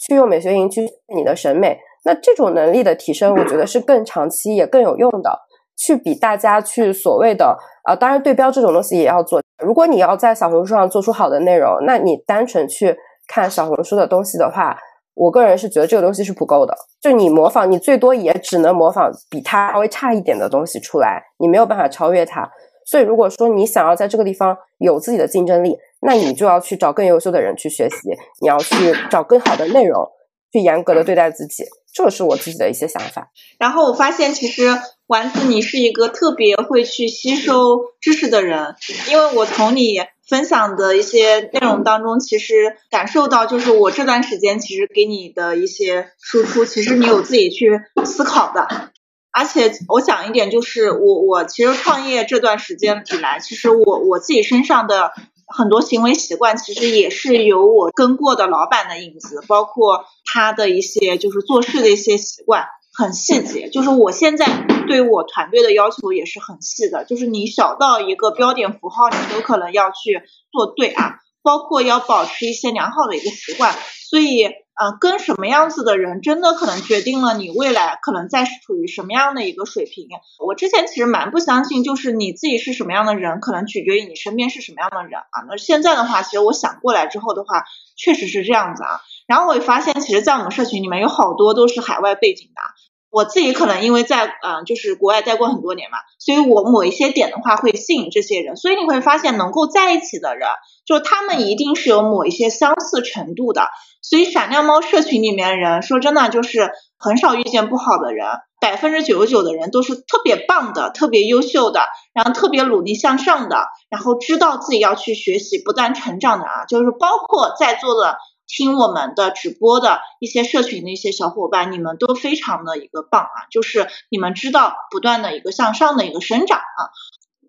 [0.00, 5.40] 去用美学营去你的审美，那这种能力的提升，我觉得是更长期也更有用的。
[5.76, 9.40] 去比大家去所谓的啊，当然对标这种东西也要做。
[9.64, 12.96] 如果你要在小红书上做出好的内容，那你单纯去
[13.28, 14.76] 看小红书的东西的话，
[15.14, 16.74] 我个人是觉得这个东西是不够的。
[17.00, 22.50] 就你模仿，你最多也只能模仿比它稍微差一点的东西出来，你没有办法超越它。
[22.84, 30.04] 所以如果说你想要在这个地方有自己的竞争力，那你就要去找更优秀的人去学习，你要去找更好的内容，
[30.52, 31.64] 去严格的对待自己。
[31.94, 33.28] 这是我自己的一些想法。
[33.58, 34.66] 然后我发现，其实
[35.12, 38.76] 丸子你是一个特别会去吸收知识的人，
[39.10, 48.90] 因为我从你分享的一些内容当中，其实感受到，就是我这段时间其实给你的一些输出，其实你有自己去思考的。
[49.30, 55.12] 而且我讲一点，就是我我其实创业这段时间以来，其实我我自己身上的。
[55.54, 63.68] 很多行为习惯其实也是有我跟过的老板的影子，包括他的一些就是做事的一些习惯，很细节。
[63.68, 64.46] 就是我现在
[64.86, 73.74] 对我团队的要求也是很细的，就是你小到一个标点符号，你都可能要去做对啊，包括要保持一些良好的一个习惯，
[74.08, 74.48] 所以。
[74.74, 80.08] 呃，跟什么样子的人，真的可能决定了你未来可能在处于什么样的一个水平。
[80.44, 85.44] 我之前其实蛮不相信，就是你自己是什么样的人，可能取决于你身边是什么样的人啊。
[85.46, 87.64] 那现在的话，其实我想过来之后的话，
[87.96, 89.02] 确实是这样子啊。
[89.32, 92.60] 然后我也发现，其实，在我们社群里面有好多都是海外背景的。
[93.08, 98.56] 我自己可能因为在嗯，就是国外待过很多年嘛，所以我某一些点的话会吸引这些人。
[98.56, 100.46] 所以你会发现，能够在一起的人，
[100.84, 103.68] 就他们一定是有某一些相似程度的。
[104.02, 108.26] 所以闪亮猫社群里面人，说真的就是很少遇见不好的人，
[108.60, 111.80] 百分之九十九的人都是特别棒的、特别优秀的，
[112.12, 118.16] 然后特别努力向上的，然后知道自己要去学习、不断成长的啊，就是包括在座的
[118.54, 126.92] 听我们的直播的一些社群的一些小伙伴，你们都非常的一个棒啊，就是你们知道不断的一个向上的一个生长啊。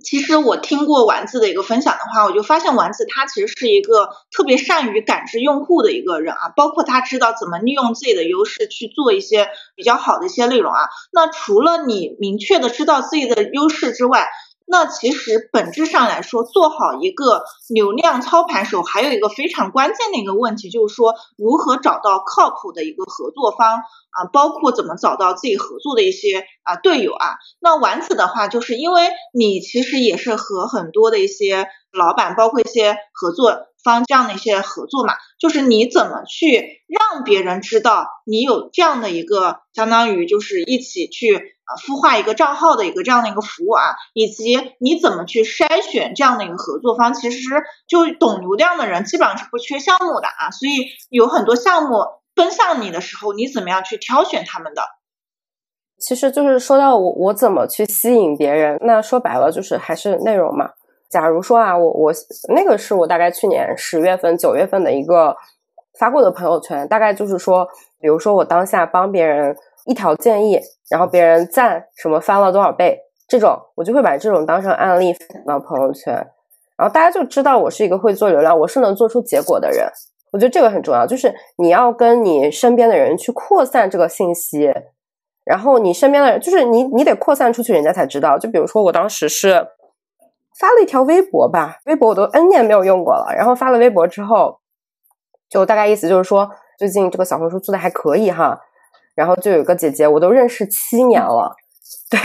[0.01, 10.89] 其实我听过丸子的一个分享的话，我就发现丸子他其实是一个特别善于感知用户的一个人啊，包括他知道怎么利用自己的优势去做一些比较好的一些内容啊。
[11.13, 14.27] 那除了你明确的知道自己的优势之外，
[14.73, 27.35] 那其实本质上来说，做好一个流量操盘手，还有一个非常关键的一个问题，就是说如何找到靠谱的一个合作方啊，包括怎么找到自己合作的一些啊队友啊。
[27.59, 41.53] 那丸子的话，就是因为你其实也是和很多的一些老板，包括一些合作方这样的一些合作嘛，就是你怎么去让别人知道你有这样的一个，相当于就是一起去。
[41.65, 47.39] 啊，孵化一个账号的一个这样的一个服务啊，以及你怎么去筛选这样的一个合作方，其实
[47.87, 51.99] 就懂流量的人基本上是不缺项目的啊，所以有很多项目
[52.35, 54.81] 奔向你的时候，你怎么样去挑选他们的？
[55.97, 60.71] 其实就是说到我我怎么去吸引别人，那说白了就是还是内容嘛。
[61.13, 62.11] 假如说啊，我我
[62.53, 65.35] 那个是我大概去年十月份九月份的一个
[65.99, 67.67] 发过的朋友圈，大概就是说，
[68.01, 69.55] 比如说我当下帮别人。
[69.85, 70.57] 一条建议，
[70.89, 72.97] 然后别人赞什么翻了多少倍，
[73.27, 76.13] 这种我就会把这种当成案例发到朋友圈，
[76.77, 79.85] 然后大家就知道我是一个会做流量，我是能做出结果的人。
[80.31, 84.71] 我觉得这个很重要，就是你要跟你身边的人去扩散这个信息，
[85.43, 88.39] 然后你身边的人就是你，你得扩散出去，人家才知道。
[88.39, 89.67] 就比如说我当时是
[90.59, 94.59] 发了一条微博吧，微博我都 N 年没有用过了，然后发了微博之后，
[95.49, 98.59] 就大概意思就是说最近这个小红书做的还可以哈。
[99.15, 101.55] 然后就有个姐姐，我都认识七年了，
[102.09, 102.19] 对，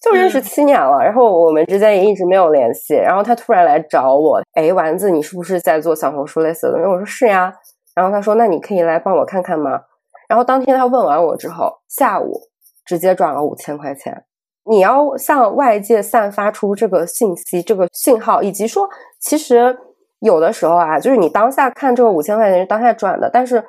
[0.00, 0.98] 就认识七年了。
[1.04, 2.94] 然后我们之间也一直没有联系。
[2.94, 6.78] 然后她突然来找我，哎，丸子，你是不是在做小红书类似的？
[6.78, 7.52] 我说是呀。
[7.94, 9.82] 然后她说，那你可以来帮我看看吗？
[10.30, 12.40] 然后当天她问完我之后，下午
[12.86, 14.24] 直接转了五千块钱。
[14.64, 18.88] 你要向外界散发出这个信息、这个信号，以及说，
[19.20, 19.78] 其实
[20.20, 23.64] 有的时候啊，就是你当下看这个五千块钱是当下转的，但是。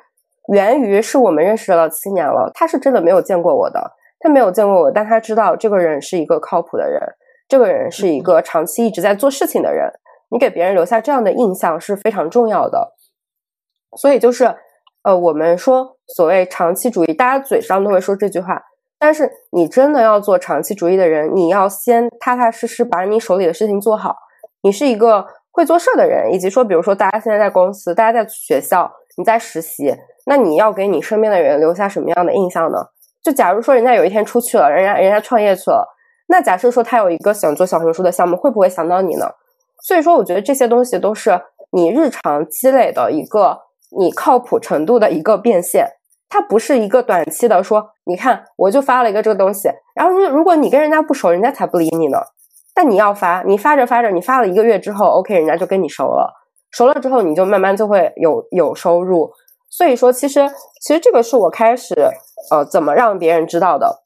[0.48, 7.00] 源于是我们认识了七年了，他是真的没有见过我的，他没有见过我，但他知道这个人是一个靠谱的人，
[7.46, 9.88] 这个人是一个长期一直在做事情的人。
[10.30, 12.92] 你给别人留下这样的印象是非常重要的。
[13.96, 14.52] 所以就是，
[15.04, 18.60] 呃，我们说所谓长期主义，大家嘴上都会说这句话，
[19.02, 24.14] 但是你真的要做长期主义的人，你要先踏踏实实把你手里的事情做好。
[24.62, 29.92] 你是一个会做事的人，以及说，比如说大家现在在公司，大家在学校，你在实习，
[30.26, 32.78] 那你要给你身边的人留下什么样的印象呢？
[33.20, 35.84] 就假如说人家有一天出去了，人家人家创业去了，
[36.28, 39.26] 那假设说他有一个想做小红书的项目，会不会想到你呢？
[39.82, 41.42] 所以说，我觉得这些东西都是
[41.72, 43.62] 你日常积累的一个
[43.98, 45.88] 你靠谱程度的一个变现。
[46.32, 52.18] 它不是一个短期的说，你看我就发了一个这个东西，然后如如果你跟人家不熟，人家才不理你呢。
[52.74, 56.32] 但你要发，你发着发着，你发了一个月之后，OK，人家就跟你熟了，
[56.70, 59.30] 熟了之后你就慢慢就会有有收入。
[59.68, 60.48] 所以说，其实
[60.80, 61.94] 其实这个是我开始
[62.50, 64.00] 呃怎么让别人知道的。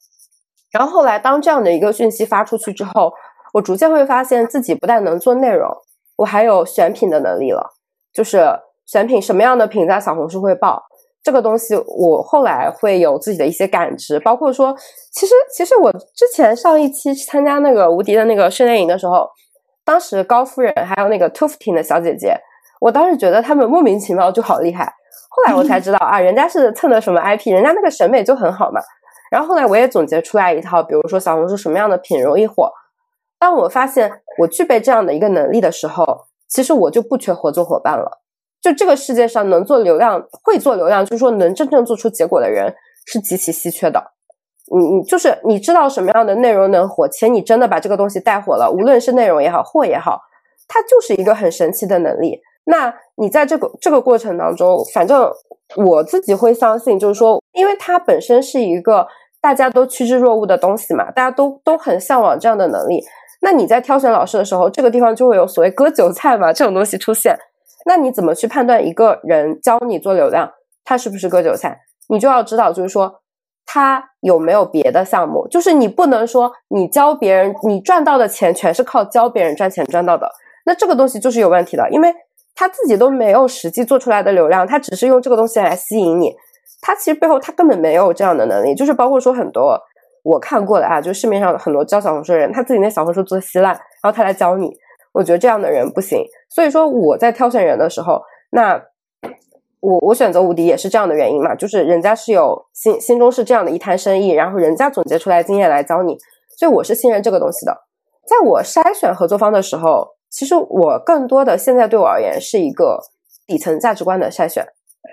[0.69, 3.13] 然后后来当这样的一个讯息发出去之后，
[3.53, 5.73] 我逐渐会发现自己不但能做内容，
[6.17, 7.71] 我还有选品的能力了，
[8.11, 8.43] 就是
[8.85, 10.86] 选品什么样的品在小红书会爆。
[11.27, 14.73] 这个东西我后来会有自己的一些感知，包括说，
[15.11, 19.29] 其实其实我之前上一期参加那个无敌的那个训练营的时候，
[19.83, 22.37] 当时高夫人还有那个 Tufting 的小姐姐，
[22.79, 24.85] 我当时觉得他们莫名其妙就好厉害，
[25.27, 28.79] 后来我才知道 啊，人家是蹭的什么 IP，人家那个审美就很好嘛。
[29.29, 32.71] 然后后来我也总结出来一套，比如说小红书什么样的品容易火。
[33.37, 38.21] 当我发现我具备这样的一个能力的时候，其实我就不缺合作伙伴了。
[38.67, 44.11] 就这个世界上能做流量、会做流量，就是说能真正做出结果的人是极其稀缺的。
[44.75, 50.19] 你你就是你知道什么样的内容能火，且你真的把这个东西带火了，无论是内容也好，货也好，
[50.67, 52.41] 它就是一个很神奇的能力。
[52.65, 55.31] 那你在这个这个过程当中，反正
[55.77, 59.07] 我自己会相信，就是说，因为它本身是一个
[59.39, 63.01] 大家都趋之若鹜的东西嘛，大家都都很向往这样的能力。
[63.41, 67.39] 那你在挑选老师的时候，这个地方就会有所谓割韭菜嘛这种东西出现。
[67.87, 70.51] 那你怎么去判断一个人教你做流量，
[70.83, 71.79] 他是不是割韭菜？
[72.09, 73.21] 你就要知道，就是说
[73.65, 75.47] 他有没有别的项目。
[75.47, 80.29] 就是你不能说你教别人，你赚到的钱全是靠教别人赚钱赚到的，
[80.65, 82.13] 那这个东西就是有问题的，因为
[82.55, 86.35] 他自己都没有实际做出来的流量，他只是用这个东西来吸引你，
[86.81, 88.75] 他其实背后他根本没有这样的能力。
[88.75, 89.79] 就是包括说很多
[90.23, 94.75] 我看过的啊，就市面上很多教小红书的人，他自己那小红书做稀烂，然后他来教你。
[95.17, 98.79] 我觉得这样的人不行，所以说我在挑选人的时候，那
[99.79, 106.15] 我我选择无敌也是这样的原因嘛，就是人家是有心心中是这样的一摊生意，然后人家总结出来经验来教你，
[106.59, 107.75] 所以我是信任这个东西的。
[108.27, 112.99] 在我筛选合作方的时候，其实我更多的现在对我而言是一个
[113.47, 114.67] 底层价值观的筛选，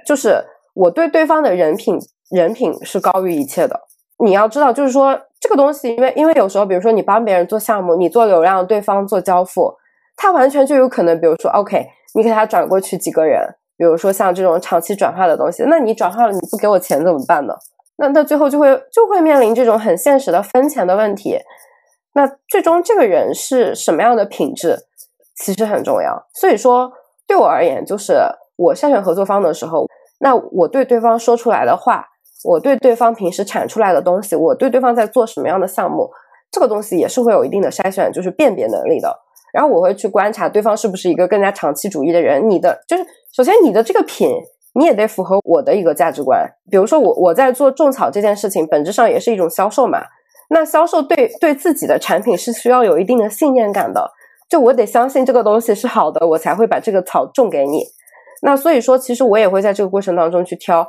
[0.07, 0.45] 就是
[0.75, 1.99] 我对对方的人品
[2.31, 3.81] 人品是高于一切的。
[4.23, 9.75] 你要知道，就是说这个东西，因为因为有时候，比如说你帮别人做项目，你做流量，对方做交付。
[10.17, 17.55] 他完全就有可能，比如说，OK，你给他转过去几个人，比如说像这种长期转化的东西，那你转化了你不给我钱怎么办呢？
[17.97, 21.39] 那那最后就会就会面临这种很现实的分钱的问题。
[22.15, 24.87] 那最终这个人是什么样的品质，
[25.37, 26.27] 其实很重要。
[26.33, 26.93] 所以说，
[27.27, 28.15] 对我而言，就是
[28.57, 29.87] 我筛选合作方的时候，
[30.21, 32.07] 那我对对方说出来的话，
[32.45, 36.11] 我对对方平时产出来的东西，我对对方在做什么样的项目，
[36.53, 39.21] 这个东西也是会有一定的筛选，就是辨别能力的。
[39.55, 42.51] 然后我会去观察对方是不是一个更加长期主义的人。
[42.51, 44.29] 你的就是首先你的这个品，
[44.75, 46.45] 你也得符合我的一个价值观。
[46.69, 50.03] 比如说我我在做种草这件事情，本质上也是一种销售嘛。
[50.51, 54.11] 那销售对对自己的产品是需要有一定的信念感的。
[54.49, 57.85] 就我得相信这个东西是好的，我才会把这个草种给你。
[58.43, 60.87] 那所以说，其实我也会在这个过程当中去挑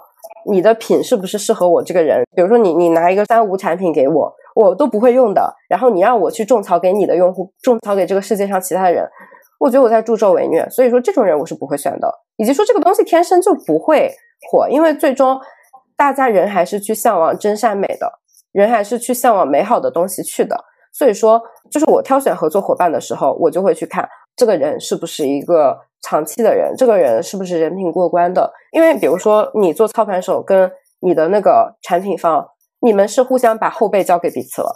[0.49, 2.23] 你的品是不是适合我这个人。
[2.35, 4.33] 比如说你你拿一个三无产品给我。
[4.55, 9.05] 我都不会用的，然后你让我去种草给你的用户，种草给这个世界上其他的人，
[9.59, 10.65] 我觉得我在助纣为虐。
[10.69, 14.09] 所以说这种人我是不会选的，以及说这个东西天生就不会
[14.49, 15.37] 火，因为最终
[15.97, 18.09] 大家人还是去向往真善美的，
[18.53, 20.55] 人还是去向往美好的东西去的。
[20.93, 28.51] 所以说，就是我挑选合作伙伴的时候，我就会去看这个人是不是一个长期的人，这个人是不是人品过关的。
[28.71, 32.47] 因为比如说你做操盘手跟你的那个产品方。
[32.81, 34.69] 你们是互相把后背交给彼此了，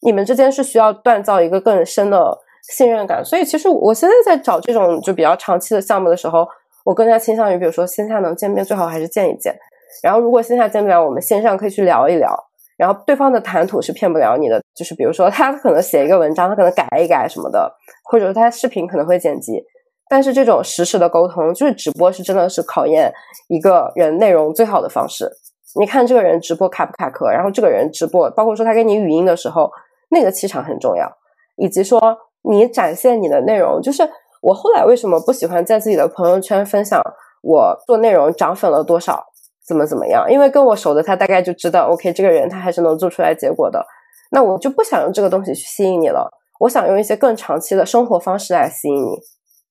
[0.00, 2.36] 你们之间是需要锻造一个更深的
[2.68, 3.24] 信任感。
[3.24, 6.48] 所以，其实我现在在找这种就比较长期的项目的时候，
[6.84, 9.54] 我更加倾向于，比如说线下能见面，最好还是见一见。
[10.02, 12.34] 然后，如果线下见不了，我们线上可以去聊一聊。
[12.76, 17.72] 然后，对方的谈吐是骗不了你的，就是比如说他可能写一个文章，他可能改一改什么的，
[18.04, 19.62] 或者说他视频可能会剪辑，
[20.08, 23.12] 但是这种实时的沟通，就是直播是真的是考验
[23.48, 25.30] 一个人内容最好的方式。
[25.78, 29.70] 你看这个人直播卡不卡壳，然后这个人直播，包括说他给你语音的时候，
[30.10, 31.10] 那个气场很重要，
[31.56, 32.00] 以及说
[32.42, 33.82] 你展现你的内容。
[33.82, 34.08] 就是
[34.40, 37.02] 我后来为什么不喜欢在自己的朋友圈分享
[37.42, 39.24] 我做内容涨粉了多少，
[39.66, 43.84] 怎么怎么样，因为跟我熟的他大概就知道，OK，这个人他还是能做出来结果的。
[44.30, 46.28] 那我就不想用这个东西去吸引你了，
[46.60, 49.16] 我想用一些更长期的生活方式来吸引你。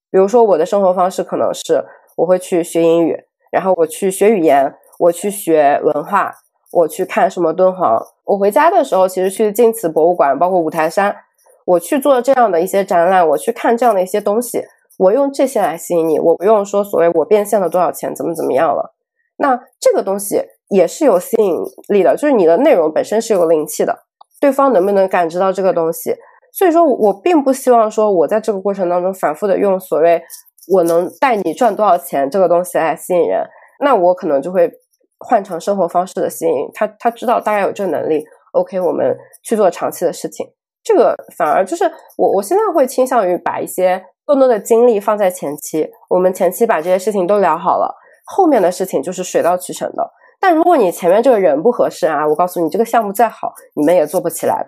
[0.09, 1.83] 比如说我的生活方式可能是
[2.17, 3.17] 我会去学英语，
[3.51, 6.31] 然后我去学语言，我去学文化，
[6.71, 7.99] 我去看什么敦煌。
[8.25, 11.15] 我回家的时候其实去晋祠博物馆，包括五台山，
[11.65, 14.63] 我去做这样的一些展览，我去看这样的一些东西，
[14.99, 18.93] 我用这些来吸引你，我不用说所谓我变现了多少钱，怎么怎么样了。
[19.37, 24.02] 那这个东西也是有吸引力的，就是你的内容本身是有灵气的，
[24.43, 26.13] 对方能不能感知到这个东西？
[26.51, 30.21] 所以说我并不希望说我在这个过程当中反复的用所谓
[30.67, 33.47] 我能带你赚多少钱这个东西来吸引人，
[33.79, 34.69] 那我可能就会
[35.17, 40.45] 换成生活方式的吸引他，他知道大概有这个能力，OK，我们去做长期的事情，
[40.83, 47.95] 这个反而就是我我现在会倾向于把一些更多的精力放在前期，我们前期把这些事情都聊好了。
[48.25, 50.11] 后面的事情就是水到渠成的，
[50.43, 54.67] 但如果你前面这个人不合适啊，我告诉你，这个项目再好，你们也做不起来。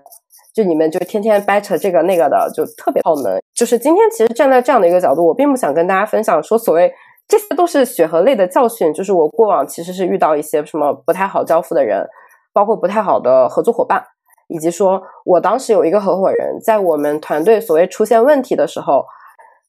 [0.53, 3.37] 就你们就天天掰扯这个那个的，就特别耗能。
[3.53, 6.89] 就是今天其实站在这样的一个角度，我并不想跟大家分享说所谓
[7.27, 8.93] 这些都是血和泪的教训。
[8.93, 12.07] 就是我过往其实是遇到一些什么不太好交付的人，
[12.53, 14.01] 包括不太好的合作伙伴，
[14.47, 19.05] 以及说我当时有一个合伙人，在我们团队所谓出现问题的时候，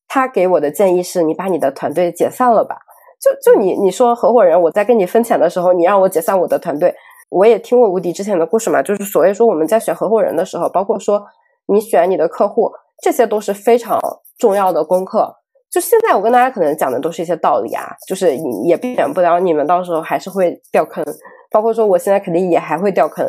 [0.06, 2.82] 他给我的建议是：你把你的团队解散了吧。
[3.20, 6.94] 就就你你说合伙人，我在跟你分钱的时候，你让我解散我的团队，
[7.30, 11.22] 我也听过吴迪之前的故事嘛，就是所谓说我们在选合伙人的时候，包括说
[11.66, 12.70] 你选你的客户，
[13.02, 13.98] 这些都是非常
[14.38, 15.36] 重要的功课。
[15.68, 21.04] 就现在我跟大家可能讲的都是一些道理啊，就是也避免不了你们到时候还是会掉坑，
[21.50, 23.26] 包括说我现在肯定也还会掉坑，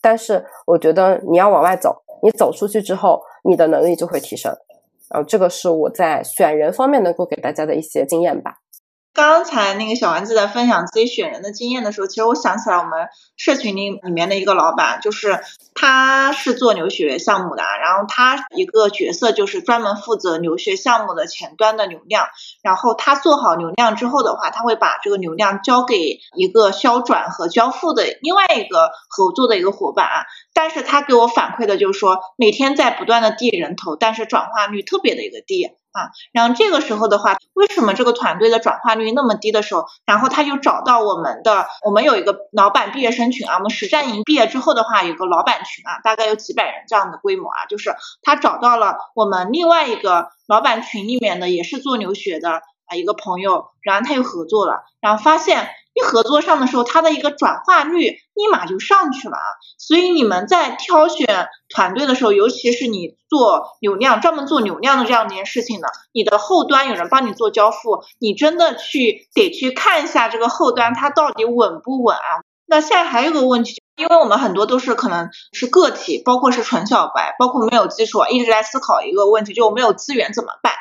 [0.00, 4.54] 但是我觉得你要往外走，你走出去之后，你的能力就会提升。
[5.12, 8.54] 然后这个是我在选人方面能够给大家的一些经验吧。
[9.20, 15.40] 刚才那个小丸子在分享自己选人的经验的时候，其实我想起来我们社群里里面的一个老板，就是
[15.74, 22.28] 他是做留学项目的，然后他一个角色就是专门负责留学项目的前端的流量，
[22.62, 30.08] 然后他做好流量之后的话，他会把这个流量交给一个销转和交付的另外一个合作的一个伙伴，
[30.54, 35.68] 但是他给我反馈的就是说每天在不断的递人头，但是转化率特别的一个低。
[35.92, 55.68] 啊，然后这个时候的话，为什么这个团队的转化率那么低的时候，然后他就找到我们的，我们有一个老板毕业生群啊，我们实战营毕业之后的话，有个老板群啊，大概有几百人这样的规模啊，就是他找到了我们另外一个老板群里面的，也是做留学的啊一个朋友，然后他又合作了，然后发现。
[55.92, 59.46] 一合作上的时候，它的一个转化率立马就上去了啊！
[59.78, 72.44] 所以你们在挑选团队的时候，尤其是你做流量、专门做流量的这样一件事情呢，你的后端有人帮你做交付，你真的去得去看一下这个后端它到底稳不稳啊？
[72.66, 73.79] 那现在还有个问题。
[74.00, 80.72] 因为我们很多都是可能是个体，包括是纯小白，包括没有基础，一直在思考一个问题，就我没有资源怎么办？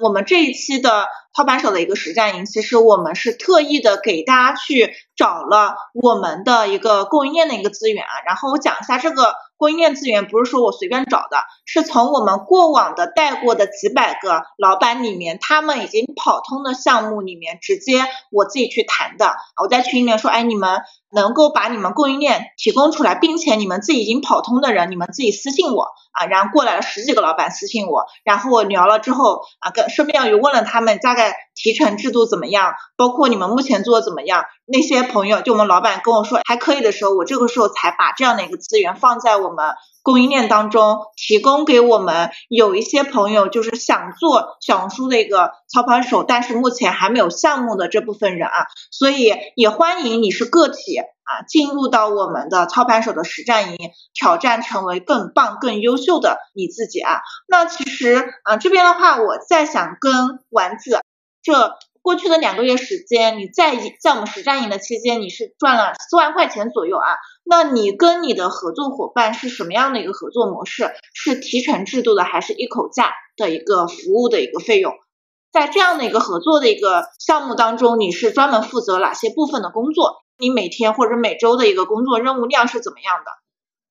[0.00, 9.34] 我们这一期的操盘手的一个实战营，其实我们是特意的给大家去找了我们的一个供应链的一个资源啊，然后我讲一下这个。
[9.58, 11.36] 供应链资源不是说我随便找的，
[11.66, 19.34] 是从我们过往的带过的几百个老板里面，他们已经跑通的项目里面，直接我自己去谈的。
[19.60, 20.80] 我在群里面说，哎，你们
[21.10, 25.88] 能够把你们供应链提供出来，并且你们自己已经跑通的人，你们自己私信我
[26.18, 26.26] 啊。
[26.26, 34.44] 然后过来了十几个老板私信我，然后我聊了之后啊，跟顺便又问了他们大概提成制度怎么样，包括你们目前做的怎么样。
[34.66, 39.74] 那些朋友就我们老板跟我说还可以的时候，我这个时候才把这样的一个资源放在我们
[40.08, 53.76] 供应链当中，提供给我们有一些朋友就是想做小红书的一个操盘手，但是目前还没有项目的这部分人啊，所以也欢迎你是个体啊，进入到我们的操盘手的实战营，
[54.14, 57.20] 挑战成为更棒、更优秀的你自己啊。
[57.46, 61.02] 那其实啊这边的话，我再想跟丸子
[61.42, 61.76] 这。
[62.00, 67.04] 过去的两个月时间，你在在我们实战营的期间，你是赚了四万块钱左右啊。
[67.48, 70.90] 那你跟你的合作伙伴是什么样的一个合作模式？
[71.14, 74.92] 是提成制度的，还是一口价的一个服务的一个费用？
[75.50, 80.16] 在这样的一个合作的一个项目当中，你是专门负责哪些部分的工作？
[80.38, 83.30] 你每天或者每周的一个工作任务量是怎么样的？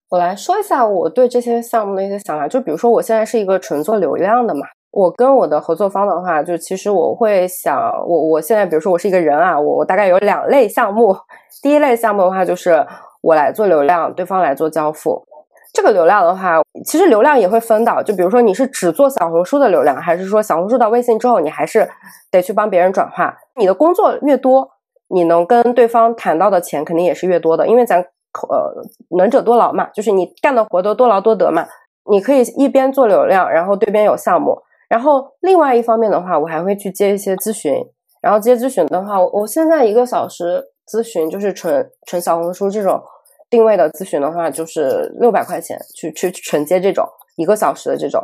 [0.09, 4.67] 我来说一下我对这些项目的一些想法，就比如说我现在是一个纯做流量的嘛。
[4.91, 7.77] 我跟我的合作方的话，就其实我会想，
[8.07, 11.15] 我我现在比如说我是一个人啊，我我大概有两类项目。
[11.61, 12.85] 第一类项目的话，就是
[13.21, 15.25] 我来做流量，对方来做交付。
[15.73, 21.87] 这个流量的话，其实流量也会分的，就比如说你是只做小红书的流量，还是说小红书到微信之后，你还是
[22.31, 23.37] 得去帮别人转化。
[23.55, 24.71] 你的工作越多，
[25.09, 28.83] 你能跟对方谈到的钱肯定也是越多的，因为咱呃
[29.17, 31.67] 能者多劳嘛，就是你干的活都多劳多得嘛。
[32.09, 34.59] 你可以一边做流量，然后对边有项目，
[34.89, 37.75] 然后另外一方面的话，我还会去接一些咨询，
[38.21, 43.01] 然后接咨询的话，我现在一个小时咨询就是纯纯小红书这种
[43.49, 48.21] 定位的咨询的话，就是六百块钱去去纯接这种一个小时的这种，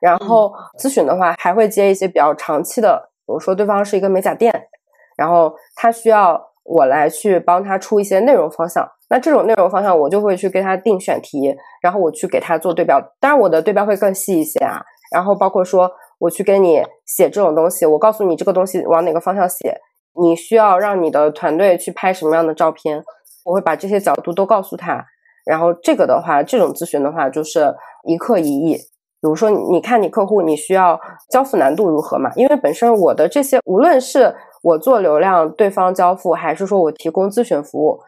[0.00, 4.68] 然后咨询的话还会接一些比较长期的，比如说对方是一个美甲店，
[5.16, 8.88] 然后他需要我来去帮他出一些内容方向。
[9.08, 13.00] 那这种内容方向，我就会去给他定选题，然后我去给他做对标。
[13.18, 14.80] 当然，我的对标会更细一些啊。
[15.12, 15.90] 然后包括说，
[16.20, 19.80] 我去给你写这种东西，我告诉你这个东西往哪个方向写，
[20.14, 23.04] 你需要让你的团队去拍什么样的照片，
[23.44, 25.04] 我会把这些角度都告诉他。
[25.44, 28.74] 然后这个的话，这种咨询的话，就是一课一议。
[29.22, 30.98] 比如说，你看你客户，你需要
[31.30, 32.30] 交付难度如何嘛？
[32.36, 38.00] 因为本身我的这些，无论是我做流量，对方交付，还是说我提供咨询服务。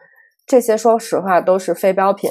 [0.47, 2.29] 这些说实话都是非标品，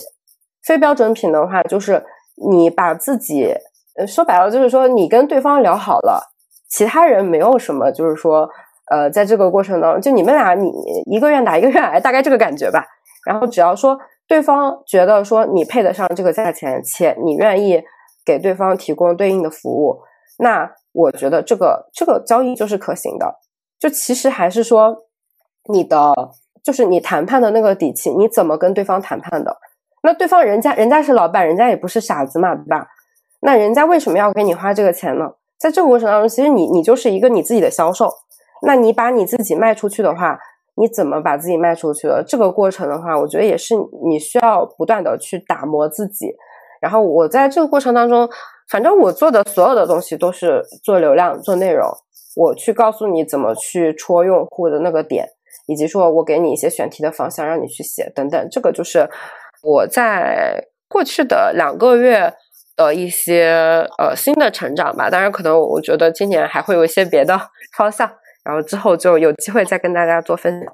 [0.64, 2.04] 非标准品的话，就是
[2.50, 3.54] 你把自己，
[4.06, 6.32] 说白了就是说你跟对方聊好了，
[6.68, 8.48] 其他人没有什么，就是说，
[8.90, 10.70] 呃，在这个过程当中，就你们俩你
[11.06, 12.84] 一个愿打一个愿挨，大概这个感觉吧。
[13.26, 17.82] 然后只要说对方觉得说你配得上这个价钱，且你愿意
[18.24, 20.00] 给对方提供对应的服务，
[20.38, 23.36] 那我觉得这个这个交易就是可行的。
[23.78, 24.96] 就其实还是说
[25.72, 26.12] 你的。
[26.64, 29.56] 就是你谈判的那个底气，你怎么跟对方谈判的？
[30.04, 32.86] 那对方人家人家是老板，人家也不是傻子嘛，对吧？
[33.40, 35.32] 那人家为什么要给你花这个钱呢？
[35.58, 38.08] 在这个过程当中，其实你你就是一个你自己的销售。
[38.62, 40.38] 那你把你自己卖出去的话，
[40.76, 42.24] 你怎么把自己卖出去的？
[42.26, 43.74] 这个过程的话，我觉得也是
[44.08, 46.34] 你需要不断的去打磨自己。
[46.80, 48.28] 然后我在这个过程当中，
[48.70, 51.88] 反正我做的所有的东西都是做流量、做内容，
[52.36, 55.28] 我去告诉你怎么去戳用户的那个点。
[55.66, 59.08] 以及说我给你一些选题的方向，让你去写等等，这个就是
[59.62, 62.34] 我在过去的两个月
[62.74, 65.08] 的一些呃新的成长吧。
[65.08, 67.38] 当然，可能我觉得今年还会有一些别的
[67.76, 68.10] 方向，
[68.44, 70.72] 然后之后就有机会再跟大家做分享。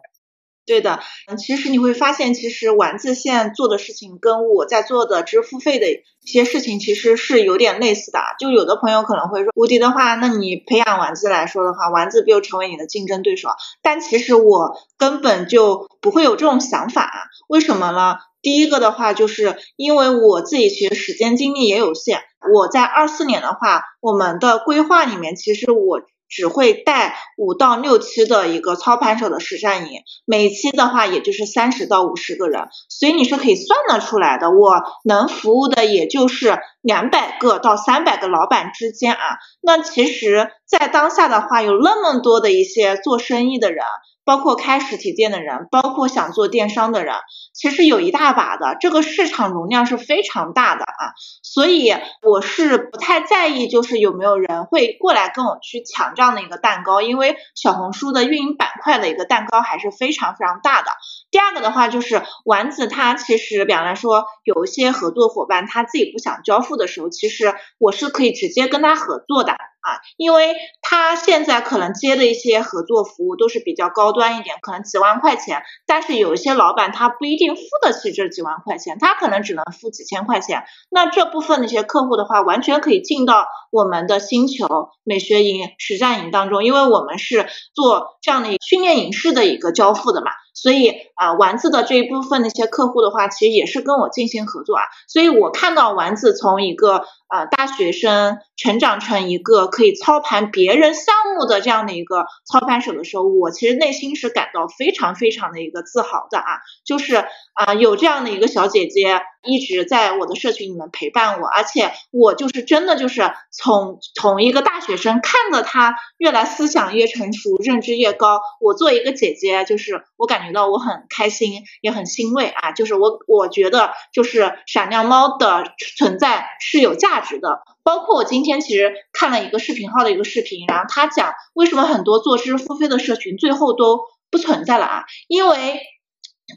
[0.66, 8.20] 对的，嗯，其实你会发现，其实丸子现在做的事情跟我在做的支付费的一些事情其实是有点类似的。
[8.38, 13.48] 就有的朋友可能会说，无敌的话，那你培养丸子来说的话，丸子不就成为你的竞争对手？
[13.80, 17.10] 但其实我根本就不会有这种想法，
[17.48, 18.16] 为什么呢？
[18.42, 22.20] 第一个的话，就是因为我自己其实时间精力也有限，
[22.54, 26.02] 我在二四年的话，我们的规划里面，其实我。
[26.28, 34.50] 只会带五到六期的一个操盘手的实战营，每期的话也就是三十到五十个人，所以你是可以算得出来的。
[34.50, 39.38] 我能服务的也就是两百个到三百个老板之间啊。
[39.60, 43.84] 那其实，在当下的话，有那么多的一些做生意的人。
[44.28, 47.14] 包括开实体店的人，包括想做电商的人，
[47.54, 60.90] 其实有一大把的，这个市场容量是非常大的啊，所以我是不太在意，就是有没有人会过来跟我去抢这样的一个蛋糕，因为小红书的运营板块的一个蛋糕还是非常非常大的。
[61.30, 69.56] 第二个的话就是丸子，它其实比方来说，有一些合作伙伴他自己不想交付的时候，其实我是可以直接跟他合作的。
[69.80, 80.64] 啊，因为他现在可能接的一些合作服务都是比较高端一点，可能几万块钱，但是有一些老板他不一定付得起这几万块钱，他可能只能付几千块钱。
[80.90, 90.32] 那这部分的一些客户的话，完全可以进到我们的星球美学营实战营当中，因为我们是做这样的训练营式的一个交付的嘛。
[90.61, 94.82] 所以啊，丸子的这一部分那些客户的话，其实也是跟我进行合作啊。
[95.06, 106.59] 所以我看到丸子从一个啊大学生成长成一个可以操盘别人项目的这样的一个操盘手的时候，我其实内心是感到非常非常的一个自豪的啊。
[106.84, 120.49] 就是啊，有这样的一个小姐姐一直在我的社群里面陪伴我，而且我就是真的就是从从一个大学生看着他越来思想越成熟，认知越高，我做一个姐姐，就是我感觉。
[120.49, 122.72] 到我很开心，也很欣慰啊！
[122.72, 127.61] 就是我，我觉得就是闪亮猫的存在是有价值的。
[127.82, 135.05] 包括我今天其实看了一个视频号的一个视频，然后他讲为什么很多做知识付费的社群最后都不存在了啊？
[135.28, 135.80] 因为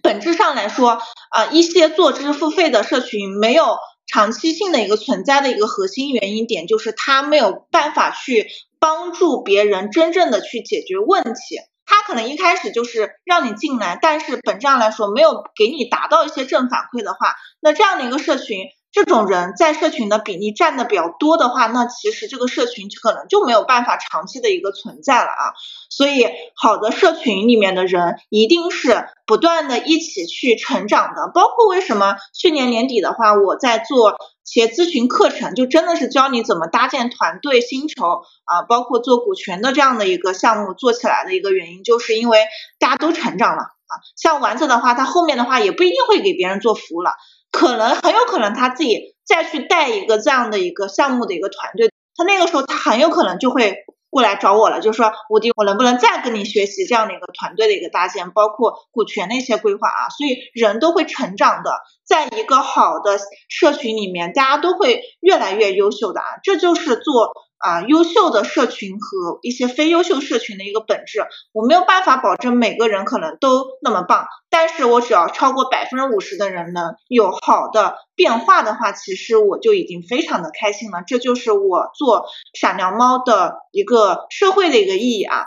[0.02, 3.78] 本质上来说啊，一些做知识付费的社群没有
[4.08, 8.48] 长期性的一个存在的一个核心原因点，就是它没有办法去
[8.80, 11.58] 帮助别人真正的去解决问题。
[11.86, 18.60] 它可能一开始就是让你进来，但是本质上来说没有给你达到一些正反馈的话，那这样的一个社群
[18.92, 25.54] 这种人在社群的比例占的比较多的话，那其实这个社群可能就没有办法长期的一个存在了啊。
[25.90, 31.32] 所以，好的社群里面的人一定是不断的一起去成长的。
[31.34, 42.46] 包括为什么去年年底的话，我在做企业咨询课程，就真的是教你怎么搭建团队薪酬啊，包括做股权的这样的一个项目做起来的一个原因，就是因为
[42.78, 43.94] 大家都成长了啊。
[44.18, 47.12] 像丸子的话，他后面的话也不一定会给别人做服务了。
[47.52, 60.10] 可能很有可能他自己再去带一个这样的一个项目的一个团队，他那个时候他很有可能就会过来找我了，就说吴迪，我能不能再跟你学习这样的一个团队的一个搭建，包括股权的一些规划啊？
[60.10, 67.34] 所以人都会成长的，在一个好的社群里面，大家都会越来越优秀的啊，这就是做。
[67.62, 81.04] 啊，优秀的社群和一些非优秀社群的一个本质，我没有办法保证每个人可能都那么棒，但是我只要超过百分之五十的人能有好的变化的话，其实我就已经非常的开心了。
[81.06, 85.46] 这就是我做傻娘猫的一个社会的一个意义啊。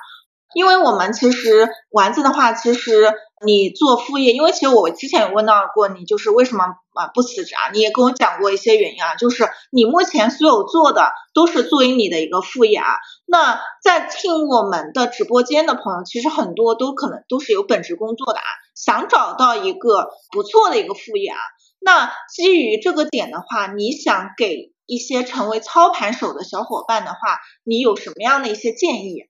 [0.55, 3.13] 因为我们其实丸子的话，其实
[3.45, 6.65] 你做副业，因为其实我之前有问到过你，就是为什么
[6.95, 7.71] 啊不辞职啊？
[7.73, 12.87] 你也跟我讲过一些原因啊，就是你目前所有做的都是作为你的一个副业啊。
[13.27, 21.39] 那在听我们的直播间的朋友，其实很多都可能都是有本职工作的啊，想找到一个不错的一个副业啊。
[21.81, 27.19] 那基于这个点的话，你想给一些成为操盘手的小伙伴的话，
[27.63, 29.29] 你有什么样的一些建议？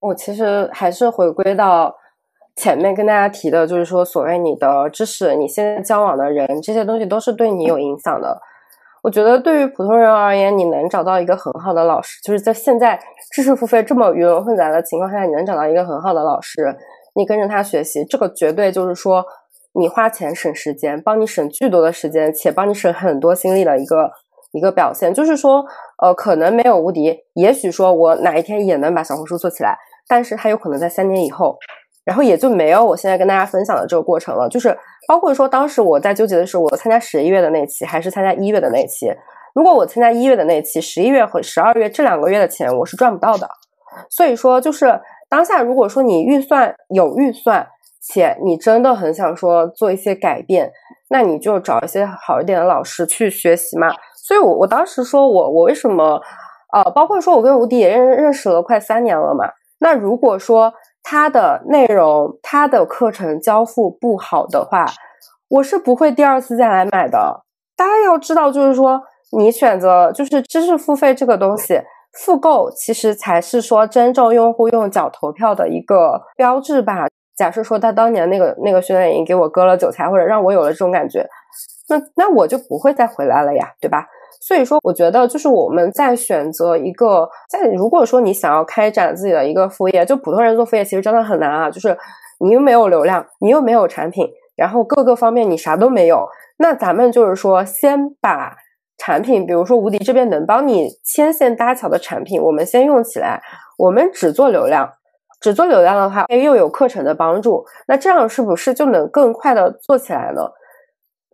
[0.00, 1.94] 我其实还是回归到
[2.56, 8.40] 前面跟大家提的，就是说，所谓你的知识，你现在交往的人，这些东西都是对你有影响的。
[9.02, 13.00] 我觉得对于普通人而言，你能找到一个很好的老师，就是在现在
[13.32, 16.76] 知识付费这么鱼龙混杂的情况下，你能找到一个很好的老师，
[17.14, 19.24] 你跟着他学习，这个绝对就是说，
[19.74, 24.10] 你花钱省时间，帮你省巨多的时间，且帮你省很多心力的一个。
[24.54, 25.64] 一个表现就是说，
[26.02, 31.56] 呃，可能没有无敌，也许说我哪一天也能把小红书做起来，但是它有可能在三年以后，
[32.04, 34.48] 然后也就没有我现在跟大家分享的这个过程了。
[34.48, 34.76] 就是
[35.06, 39.14] 包括说，当时我在纠结的是，我参加十一月的那期还是参加一月的那期。
[39.54, 43.48] 如果我参加一月的那期，十一月和十二月这两个月的钱我是赚不到的。
[44.08, 47.66] 所以说，就是当下如果说你预算有预算，
[48.00, 50.72] 且你真的很想说做一些改变，
[51.10, 53.92] 那你就找一些好一点的老师去学习嘛。
[54.16, 56.20] 所以，我我当时说，我我为什么，
[56.72, 59.52] 呃，包括说我跟吴迪也认认识了快三年了嘛。
[59.80, 60.72] 那如果说
[61.02, 64.86] 他的内容、他的课程交付不好的话，
[65.48, 67.42] 我是不会第二次再来买的。
[67.76, 69.02] 大家要知道，就是说，
[69.36, 71.80] 你选择就是知识付费这个东西，
[72.12, 77.06] 复购其实才是说真正用户用脚投票的一个标志吧。
[77.34, 81.26] 假设说他当年那个那个训练营给我割了韭菜，或者让我有了这种感觉。
[81.88, 84.06] 那那我就不会再回来了呀，对吧？
[84.40, 91.70] 所以说，我觉得就是我们在选择一个，在如果说你想要开展自己的一个副业，就普通人做副业其实真的很难啊。
[91.70, 91.96] 就是
[92.40, 94.26] 你又没有流量，你又没有产品，
[94.56, 96.26] 然后各个方面你啥都没有。
[96.58, 98.56] 那咱们就是说，先把
[98.98, 103.40] 产品，比如说无敌这边能帮你牵线搭桥的产品，我们先用起来。
[103.78, 104.92] 我们只做流量，
[105.40, 110.42] 只做流量的话，又有课程的帮助，那这样是不是就能更快的做起来呢？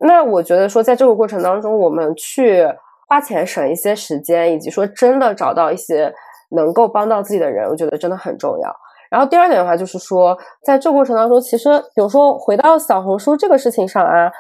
[0.01, 2.64] 那我觉得说，在这个过程当中，我们去
[3.09, 6.12] 花钱省一些时间，以及说真的找到一些
[6.50, 8.70] 能够帮到自己的人，我觉得真的很重要。
[9.11, 14.30] 然后第二点的话，就是说，在这过程当中，其实比如说回到小红书这个事情上啊，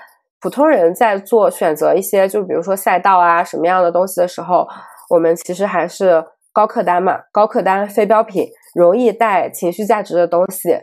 [0.40, 4.66] 普通人在做选择一些，就比如说赛道啊什么样的东西的时候，
[5.08, 10.78] 我们其实还是高客单嘛，高客单非标品，容易带情绪价值的东西。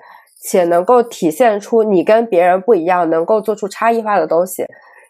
[0.47, 4.63] 且能够体现出你跟别人不一样，能够做出差异化的东西，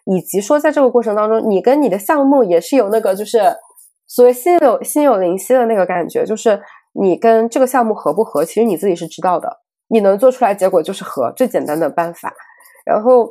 [0.06, 3.40] 以及说在这个过程当中，你跟你的项目也是有那个就是
[4.06, 12.32] 所谓心有心有灵犀的那个感觉，就是你跟这个项目合不合，其实你自己是知道的，你能做出来结果就是合，最简单的办法。
[12.84, 13.28] 然后，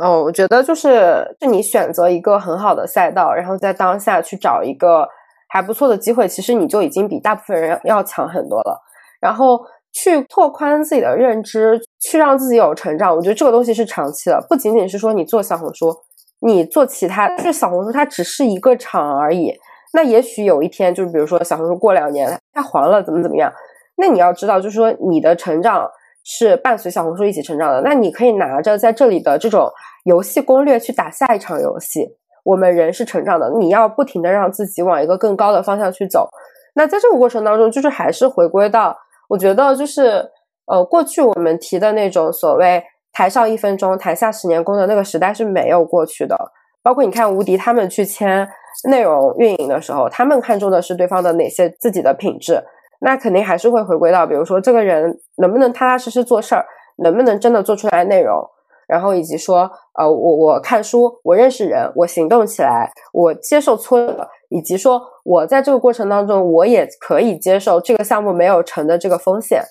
[0.00, 5.08] 哦，我觉得就是是你选择一个很好的赛道，然后在当下去找一个
[5.48, 8.82] 还不错的机会，其实你就已经比大部分人要强很多了。
[9.20, 9.60] 然后。
[9.92, 13.14] 去拓宽自己的认知，去让自己有成长。
[13.16, 15.96] 我觉得这个东西是长期的，不仅仅是说你做小红书，
[16.40, 19.54] 你做其他，就是小红书它只是一个场而已。
[19.94, 23.50] 那也许有一天，就是比如说小红书过两年它黄了，怎么怎么样？
[23.96, 25.90] 那你要知道，就是说你的成长
[26.22, 27.80] 是伴随小红书一起成长的。
[27.80, 29.68] 那你可以拿着在这里的这种
[30.04, 32.06] 游戏攻略去打下一场游戏。
[32.44, 36.28] 我们人是成长的，你要不停的让自己往一个更高的方向去走。
[36.74, 38.96] 那在这个过程当中，就是还是回归到。
[39.28, 40.30] 我觉得就是，
[40.66, 46.36] 呃，过去我们提的那种所谓“台上一分钟，台下十年功”的那个时代是没有过去的。
[46.82, 48.48] 包括你看吴迪他们去签
[48.88, 52.62] 内容运营的时候，他们看重的是对方的哪些自己的品质，
[53.00, 56.64] 那肯定还是会回归到，比如说这个人能不能踏踏实实做事儿，
[57.02, 58.42] 能不能真的做出来内容。
[58.88, 69.62] 然后以及说，呃，我我看书，我认识人，我行动起来，我接受挫折，以及说我在这个过程当中，我也可以接受这个项目没有成的这个风险，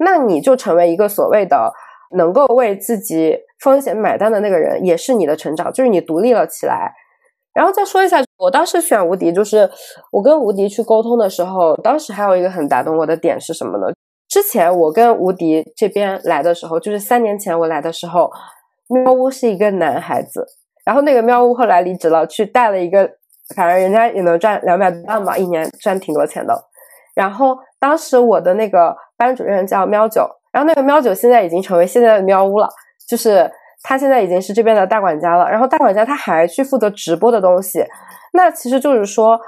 [0.00, 1.72] 那你就成为一个所谓的
[2.18, 6.92] 能够为自己风险买单的那个人，也是你的成长，就是你独立了起来。
[7.54, 9.70] 然后再说一下，我当时选无敌，就是
[10.12, 13.86] 我跟无敌去沟通的时候，当时还有一个很打动我的点是什么呢？
[14.28, 18.30] 之前我跟无敌这边来的时候，就是三年前我来的时候。
[18.88, 20.46] 喵呜是一个男孩子，
[20.84, 23.08] 然后那个喵呜后来离职了，去带了一个，
[23.54, 26.54] 反正人家也能赚两百万吧，一年赚挺多钱的。
[27.14, 32.68] 然后当时我的那个班主任叫喵九，然后那个喵九现在已经成为现在的喵呜了，
[33.06, 33.50] 就是
[33.82, 35.50] 他现在已经是这边的大管家了。
[35.50, 37.84] 然后大管家他还去负责直播的东西，
[38.32, 39.38] 那其实就是说，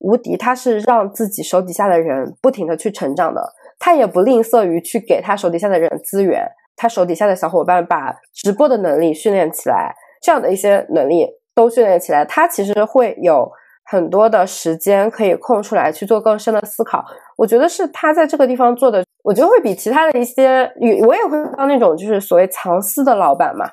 [0.00, 6.46] 无敌他是让自己手底下的人不停的去成长的，他也不吝啬于去给他手底下的人资源。
[6.76, 13.50] 他手底下的小伙伴把直播的能力训练起来，这样的一些能力都训练起来，他其实会有
[13.84, 17.04] 很多的时间可以空出来去做更深的思考。
[17.36, 20.70] 我觉得是他在这个地方做的，我觉得会比其他的一些，
[21.06, 23.66] 我也会当那种就是所谓藏私的老板嘛，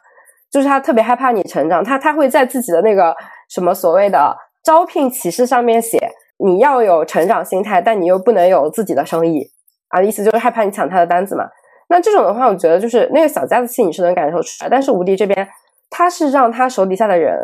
[0.52, 3.16] 就是他特别害怕你成长，他他会在自己的那个
[3.50, 6.00] 什么所谓的招聘启事上面写，
[6.44, 9.50] 你要有成长心态，但你又不能有自己的生意
[9.90, 11.46] 啊，意思就是害怕你抢他的单子嘛。
[11.90, 14.70] 那这种的话，我觉得就是那个小家子气，你是能感受出来。
[14.70, 15.48] 但是吴迪这边，
[15.90, 17.36] 他是让他手底下的人，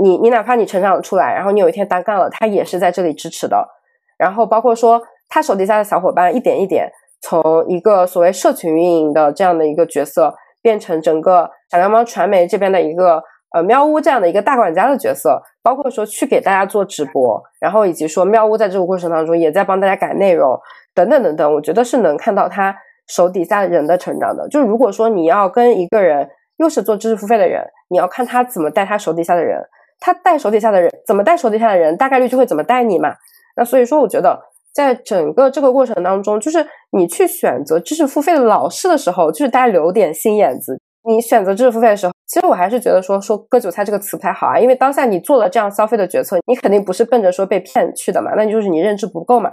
[0.00, 3.68] 你你哪怕你成长出来，然后你有一天单干了，他也是在这里支持的。
[4.16, 6.88] 然后包括说他手底下的小伙伴，一点一点
[7.20, 13.22] 从一个所谓社群运营的这样的一个角色，变成整个小流氓传媒这边的一个
[13.52, 15.42] 呃喵屋这样的一个大管家的角色。
[15.62, 20.58] 包括说去给大家做直播，然后以及说喵屋在这个过程当中也在帮大家改内容，
[20.94, 22.74] 等等等等，我觉得是能看到他。
[23.10, 29.60] 手底下人的成长的，就是如果说你要跟一个人又是做知识付费的人，你要看他怎么带他手底下的人，
[29.98, 33.12] 他带手底下的人怎么带手底下的人，大概率就会怎么带你嘛。
[33.56, 34.40] 那所以说，我觉得
[34.72, 40.80] 在整个这个过程当中，就是你去选择知识付费的老师的时候，就是大家留点心眼子。
[41.02, 49.50] 你选择知识付费的时候，其实我还是觉得说说割韭菜这个词不太好啊，因为当下你做了这样消费的决策，你肯定不是奔着说被骗去的嘛，那你就是你认知不够嘛。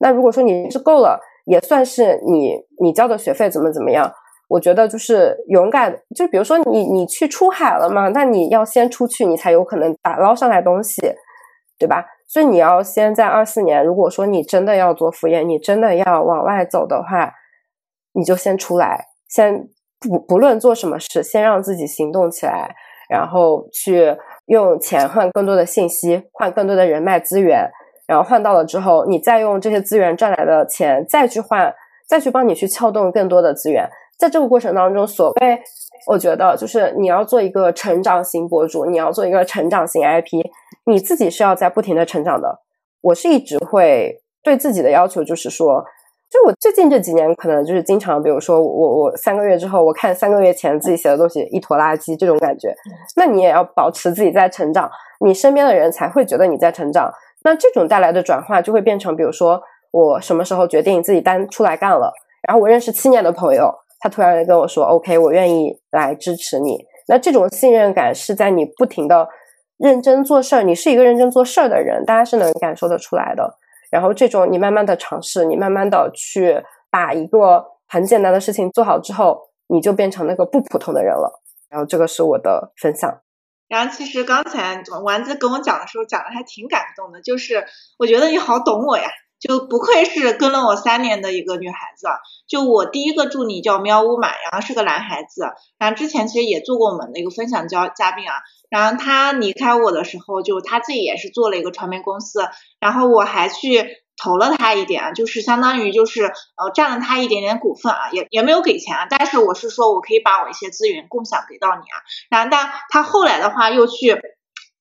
[0.00, 1.20] 那如果说你认知够了。
[1.46, 4.12] 也算是你你交的学费怎么怎么样？
[4.48, 11.00] 我觉得就是勇敢，就比如说你你去出海了嘛，那你要先出去，你才有可能打捞上来东西，
[11.76, 12.04] 对吧？
[12.28, 17.32] 所以你要先在二四年，如果说你真的要做副业，你真的要往外走的话，
[18.12, 19.68] 你就先出来，先
[19.98, 22.74] 不不论做什么事，先让自己行动起来，
[23.08, 24.16] 然后去
[24.46, 27.68] 用钱换更多的信息，换更多的人脉资源。
[28.06, 31.74] 然后换到了之后，你再用这些资源赚来的钱再去换，
[32.08, 33.88] 再去帮你去撬动更多的资源。
[34.16, 35.60] 在这个过程当中，所谓
[36.06, 40.42] 我觉得就是你要做一个成长型博主，你要做一个成长型 IP，
[40.86, 42.60] 你自己是要在不停的成长的。
[43.02, 45.84] 我是一直会对自己的要求就是说，
[46.30, 52.72] 就我最近这几年可能就是经常，比如说我我三个月之后，我看三个月前自己写的东西一坨垃圾这种感觉，
[53.16, 54.88] 那你也要保持自己在成长，
[55.20, 57.12] 你身边的人才会觉得你在成长。
[57.46, 66.84] 那这种带来的转化就会变成，比如说我什么时候决定自己单出来干了，然后我认识七年的朋友，他突然跟我说，OK，我愿意来支持你。
[67.06, 69.28] 那这种信任感是在你不停的
[69.78, 73.56] 认真做事儿，你是一个认真做事儿的人，大家是能感受得出来的。
[73.92, 79.38] 然后这种你慢慢的尝试，你慢慢的去把一个很简单的事情做好之后，
[79.68, 81.40] 你就变成那个不普通的人了。
[81.70, 83.20] 然后这个是我的分享。
[83.68, 87.66] 然后其实刚才丸子跟我讲的时候，讲的还挺感动的，就是
[87.98, 89.08] 我觉得你好懂我呀，
[89.40, 92.06] 就不愧是跟了我三年的一个女孩子。
[92.46, 95.48] 就我第一个助理叫喵呜嘛，然后是个男孩子，
[95.78, 98.34] 然后之前其实也做过我们的一个分享交嘉宾啊。
[98.70, 102.48] 然后他离开我的时候，就他自己也是做了一个传媒公司，
[102.80, 104.05] 然后我还去。
[104.16, 111.96] 投了他一点，就是相当于就是呃占了他一点点股份啊，也也没有给钱啊，但是我是说我可以把我一些资源共享给到你啊。
[112.30, 114.20] 然但他后来的话又去，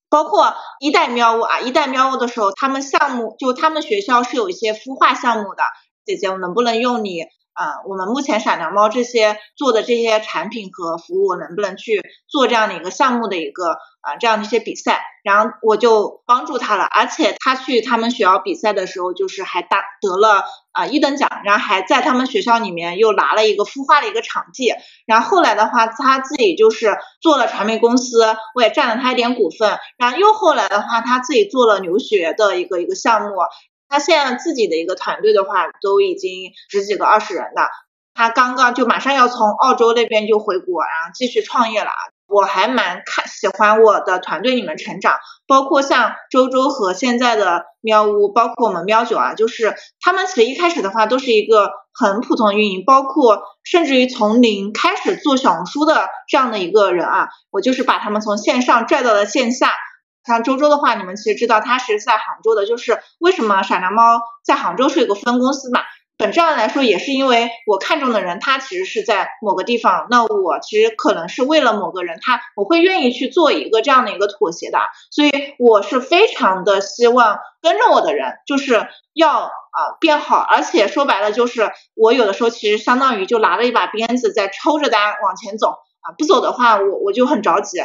[0.10, 5.64] 包括一代喵物啊，一代喵物的时候，他们项目就他们学校是有一些孵化项目的，
[6.06, 7.26] 姐姐能不能用你
[7.56, 20.44] 啊，我们目前闪亮猫这些做的这些产品和服务能不能去做这样的一个项目的一个啊这样的一些比赛，然后我就帮助他了，而且他去他们学校比赛的时候，就是还大得了
[20.74, 24.74] 啊一等奖，然后还在他们学校里面又拿了一个孵化的一个场地，
[25.06, 33.30] 然后后来的话他自己就是做了传媒公司，我也占了他一点股份，然后又后来的话他自己做了留学的一个一个项目。
[33.88, 37.70] 他现在自己的一个团队的话，都已经十几个、二十人的。
[38.14, 41.90] 他刚刚就马上要从澳洲那边就回国，然后继续创业了。
[42.28, 45.18] 我还蛮看喜欢我的团队里面成长，
[45.48, 59.72] 包括像周周和现在的喵屋，包括我们喵九啊，就是他们其实一开始的话都是一个很普通的运营，包括甚至于从零开始做小红书的这样的一个人啊，我就是把他们从线上拽到了线下。
[60.26, 65.82] 像周周的话，你们其实知道他是在杭州的，就是为什么傻娘猫在杭州是一个分公司嘛？
[66.18, 74.80] 本质上来说，也是因为我看中的人，他其实是在某个地方，那我其实可能是为了某个人，他我会愿意去做一个这样的一个妥协的，
[75.12, 79.52] 所以我是非常的希望跟着我的人就是要啊
[80.00, 87.80] 变好，而且说白了就是我有的时候其实相当于就拿了一把鞭子在抽着大家往前走啊，不走的话我我就很着急。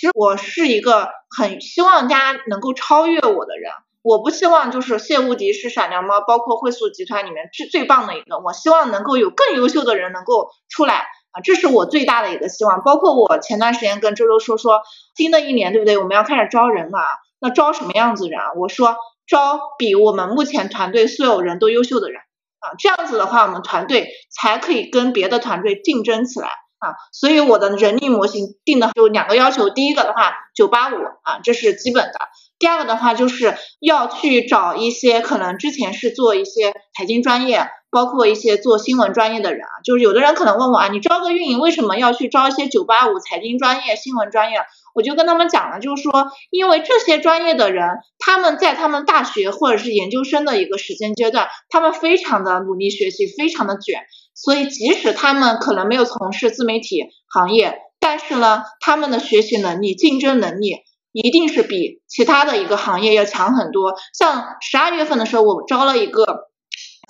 [0.00, 3.70] 其实我是一个很希望大家能够超越我的人，
[4.00, 12.82] 我不希望就是谢无敌是闪亮猫，包括汇速集团里面最最棒的一个，我希望能够有更优秀的人能够出来啊，这是我最大的一个希望。
[12.82, 14.80] 包括我前段时间跟周周说说，
[15.14, 15.98] 新的一年对不对？
[15.98, 16.98] 我们要开始招人了，
[17.38, 18.52] 那招什么样子人啊？
[18.56, 18.96] 我说
[19.26, 22.22] 招比我们目前团队所有人都优秀的人
[22.60, 26.48] 啊，这样子的话，我们团队才可以跟别的团队竞争起来。
[26.80, 32.18] 啊，所以我的人力模型定的就两个要求，第一个的话九八五啊，这是基本的；
[32.58, 37.68] 第二个的话就是要去找一些可能之前是做一些财经专业。
[37.92, 44.58] 包括一些做新闻专业的人啊，就是有的人可能问我啊，你招个运营为什么要去招一些九八五财经专业、新闻专业？
[44.94, 54.04] 我就跟他们讲了，就是说，因为这些专业的人，他们在他们大学或者是研究生的一个时间阶段，他们非常的努力学习，非常的卷，
[54.42, 60.76] 所以即使他们可能没有从事自媒体行业，但是呢，他们的学习能力、竞争能力
[61.12, 63.94] 一定是比其他的一个行业要强很多。
[64.12, 66.49] 像十二月份的时候，我招了一个。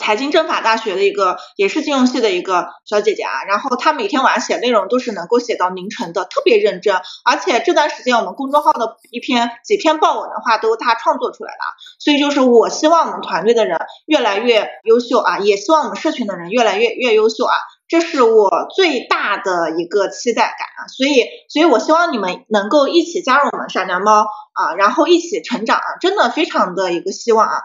[0.00, 6.96] 财经政法大学的一个也是金融系的一个小姐姐啊，然后她每天晚上写内容都是能够写到凌晨的，特别认真。
[7.24, 11.58] 而且这段时间我们公众号的一篇几篇爆文的话都是她创作出来的，
[11.98, 17.54] 所以就是我希望我们团队的人越来越优秀啊，也希望我们社群的人越来越越优秀啊，
[17.86, 20.88] 这是我最大的一个期待感啊。
[20.88, 27.60] 所以，所以我希望你们能够一起加入我们闪亮猫啊，然后一起成长啊，真的非常的一个希望啊。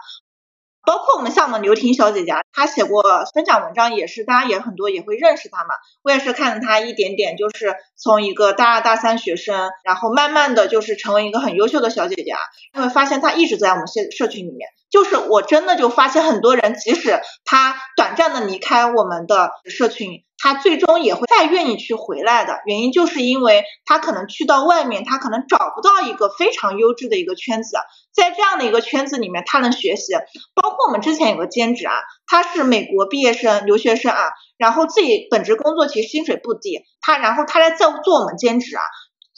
[0.86, 3.02] 包括我们像我们刘婷小姐姐，她写过
[3.34, 5.70] 分享文章，也是大家也很多也会认识她嘛。
[6.02, 12.38] 我也是看着她一点点，就是从一个大二大三学生，然后慢慢的就是成为一个很优秀的小姐姐啊。
[12.72, 20.22] 因为发现她一直在我们社社群里面，就是我真的就发现很多人，即使她短暂的离开我们的社群。
[20.38, 27.76] 他最终也会再愿意去回来的原因，就是因为他可能去到外面，他可能找不到一个非常优质的一个圈子，
[28.12, 30.12] 在这样的一个圈子里面，他能学习。
[30.54, 31.94] 包括我们之前有个兼职啊，
[32.26, 38.82] 他是美国毕业生、留学生啊，然后自己本职工作其实薪水不低，他然后他来在做我们兼职啊。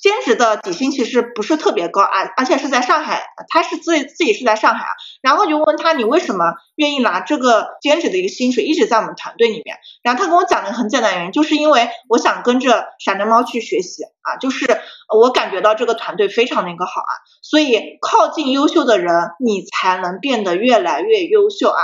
[0.00, 4.90] 兼职的底薪其实不是特别高啊，而且是在上海，他是自己自己是在上海啊，
[5.22, 9.76] 然后就问他你为什么愿意拿这个兼职的一个薪水一直在我们团队里面？
[10.02, 14.80] 然后他跟我讲的很简单原因，就是因为我想跟着闪电猫去学习啊，就是
[15.12, 21.82] 我感觉到这个团队非常的一个好啊，所以靠近优秀的人，你才能变得越来越优秀啊，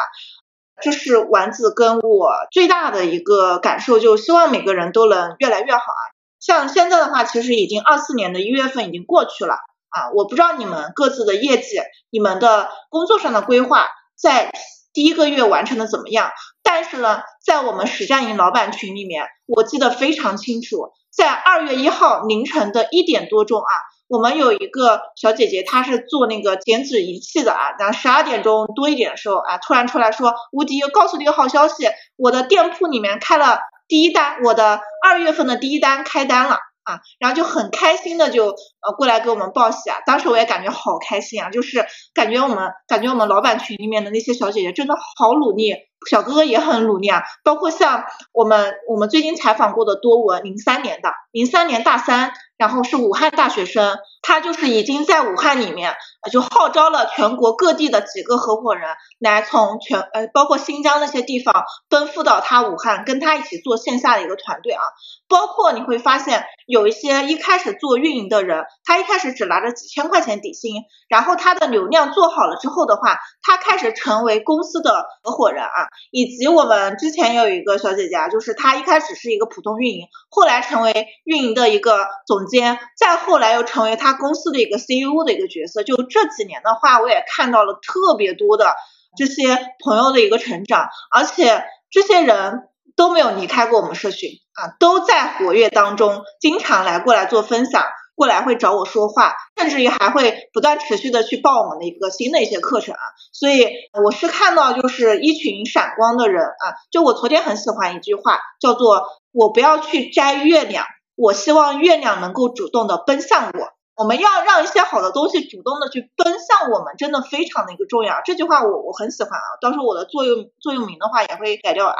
[0.81, 6.14] 这是丸子跟我最大的一个感受，就希望每个人都能越来越好啊。
[6.45, 9.55] 像现在的话，其实已经二四年的一月份已经过去了
[9.89, 11.79] 啊，我不知道你们各自的业绩、
[12.11, 14.53] 你们的工作上的规划在
[14.93, 16.33] 第一个月完成的怎么样？
[16.63, 23.73] 但是呢，在我们实战营老板群里面，我记得非常清楚，在二月一号凌晨的一点多钟啊，
[24.07, 33.61] 我们有一个小姐姐，她是做那个减脂仪器的啊，然后十二点钟多一点的时候啊，突然出来说，吴迪告诉你个好消息，我的店铺里面开了。
[33.89, 45.75] 第一单，我的二月份的第一单开单了啊，然后就很开心的就呃过来给我们报喜啊，当时我也感觉好开心啊，就是感觉我们感觉我们老板群里面的那些小姐姐真的好努力，
[46.11, 52.33] 小哥哥也很努力啊，包括像我们我们最近采访过的多文零三年的零三年大三。
[52.65, 55.95] 然后是武汉大学生，他就是已经在武汉里面
[56.33, 58.89] 就号召了全国各地的几个合伙人
[59.19, 64.81] 来从全呃包括新疆那些地方奔赴到他武汉，跟他一起做线下的一个团队啊。
[65.29, 75.69] 包括你会发现有一些一开始做运营的人，他一开始只拿着几千块钱底薪，然后他的流量做好了之后的话，他开始成为公司的合伙人啊。
[76.11, 85.83] 以及我们之前有一个小姐姐，就是她一开始是一个普通运营，后来成为运营的一个总监，再后来又成为他公司的一个 CEO 的一个角色。
[85.83, 88.75] 就这几年的话，我也看到了特别多的
[89.17, 92.69] 这些朋友的一个成长，而且这些人。
[92.97, 97.85] 都没有离开过我们社群啊，都在活跃当中，经常来过来做分享，
[98.15, 103.03] 过来会找我说话，甚至于还会不断持续的去报我们的一个新的一些课程啊。
[103.33, 103.69] 所以
[104.01, 110.87] 我是看到就是一群闪光的人啊，就我昨天很喜欢一句话，叫做我不要去摘月亮，
[111.17, 113.69] 我希望月亮能够主动的奔向我。
[113.97, 118.23] 我们要让一些好的东西主动的去奔向我们，真的非常的一个重要。
[118.25, 121.95] 这句话我我很喜欢啊，到时候我的座右座右铭的话也会改掉啊。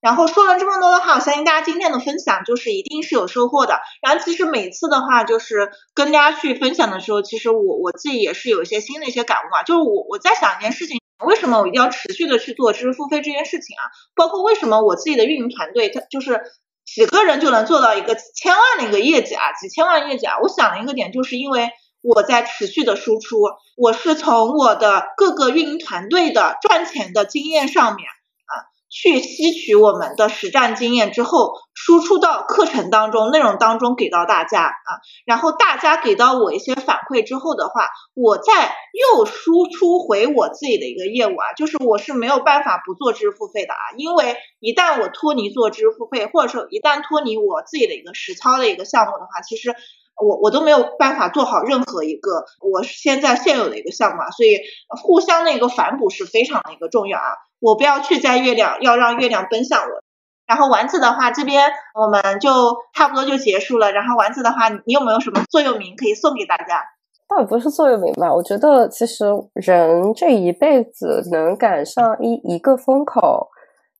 [0.00, 3.80] 然后说了这么多的话，我相信大家今天的分享就是一定是有收获的。
[4.00, 9.64] 然后其实每次的话，就是跟大家去分享的时候，其实我我自己也是有一些新的一些感悟啊。
[9.64, 13.90] 就是我我在想一件事情，为什么我一定要持续的去做知识付费这件事情啊？
[14.14, 16.40] 包括为什么我自己的运营团队，它就是。
[16.94, 20.38] 几个人就能做到一个几千万的一个业绩啊，几千万业绩啊！
[20.42, 21.70] 我想了一个点，就是因为
[22.02, 23.36] 我在持续的输出，
[23.76, 28.08] 我是从我的各个运营团队的赚钱的经验上面。
[28.90, 34.90] 去吸取我们的实战经验之后，输出到课程当中、内容当中给到大家啊，
[35.24, 38.74] 然后大家给到我一些反馈之后的话，我再
[39.14, 49.72] 又输出回我自己的一个业务啊，就是我是没有办法不做知识付费的啊，因为一旦我脱离做知识付费，或者说一旦脱离我自己的一个实操的一个项目的话，其实
[50.20, 57.36] 我我都没有办法做好任何一个我现在现有的一个项目啊，所以互相的一个反哺是非常的一个重要啊。
[57.60, 60.02] 我不要去摘月亮，要让月亮奔向我。
[60.46, 62.50] 然后丸子的话，这边我们就
[62.92, 63.92] 差不多就结束了。
[63.92, 66.82] 然后丸子的话，你有没有什么座右铭可以送给大家？
[67.28, 73.48] 倒不是座右铭吧，我觉得其实人这一辈子能赶上一一个风口，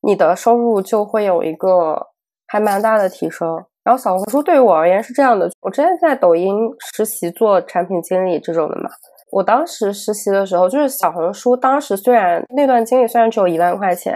[0.01, 2.07] 你的收入就会有一个
[2.47, 3.63] 还蛮大的提升。
[3.85, 6.53] 然后小红书对于我而言是这样的，我之前在抖音
[6.93, 8.89] 实习做产品经理这种的嘛。
[9.31, 11.55] 我当时实习的时候，就是小红书。
[11.55, 14.15] 当时虽然那段经历虽然只有一万块钱，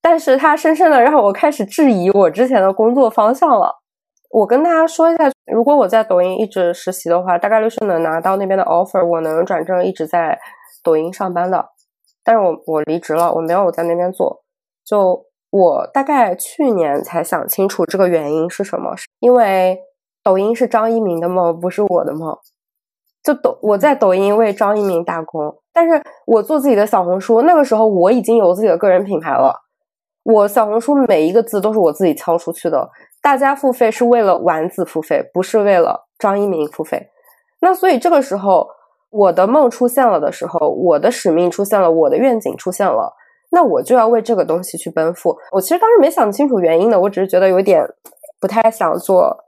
[0.00, 3.80] 但是它深深的让我开始质疑我之前的工作方向了。
[4.30, 10.38] 我跟大家说一下，如果我在抖音一直实习的话，大概率是能拿到那边的 offer，我能转正一直在
[10.82, 11.70] 抖音上班的。
[12.24, 14.42] 但是我我离职了，我没有在那边做。
[14.84, 19.78] 就我大概去年才想清楚这个原因是什么，因为
[20.22, 22.36] 抖音是张一鸣的梦，不是我的梦。
[23.24, 29.62] 就抖我在抖音为张一鸣打工，但是我做自己的小红书，那个时候我已经有自己的个人品牌了。
[30.22, 32.90] 我小红书每一个字都是我自己敲出去的，
[33.22, 37.08] 大家付费是为了丸子付费，不是为了张一鸣付费。
[37.60, 38.68] 那所以这个时候，
[39.10, 43.14] 我的梦出现了的时候，我的使命出现了，我的愿景出现了，
[43.52, 45.36] 那我就要为这个东西去奔赴。
[45.52, 47.82] 我其实当时没想清楚原因的，我只是觉得有点
[48.38, 49.44] 不太想做，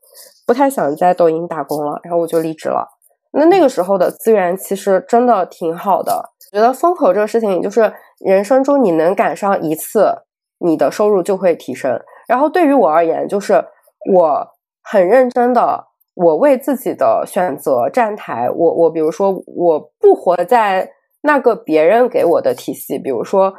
[0.47, 2.95] 不太想在抖音打工了，然后我就离职了。
[3.39, 7.93] 那那个时候的资源其实真的挺好的，觉得风口这个事情，就是
[8.24, 10.22] 人生中你能赶上一次，
[10.59, 12.01] 你的收入就会提升。
[12.26, 13.62] 然后对于我而言，就是
[14.11, 14.49] 我
[14.82, 15.84] 很认真的，
[16.14, 18.49] 我为自己的选择站台。
[18.51, 20.91] 我我比如说，我不活在
[21.22, 23.53] 那个别人给我的体系，比如说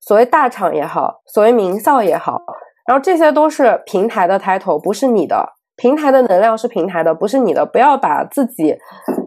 [0.00, 2.40] 所谓大厂也好，所谓名校也好，
[2.86, 5.57] 然后这些都是平台的抬头不是你的。
[5.78, 7.64] 平台的能量是平台的，不是你的。
[7.64, 8.76] 不要把自己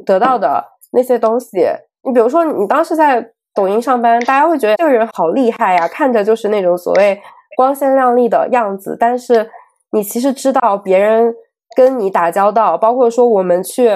[0.05, 1.65] 得到的那些东西，
[2.03, 7.19] 你比如说，你当时在抖音上班，大家会觉得这个人好厉害呀，看着就是那种所谓
[7.55, 8.97] 光鲜亮丽的样子。
[8.99, 9.49] 但是
[9.93, 11.33] 你其实知道，别人
[11.75, 13.89] 跟你打交道，包括说我们去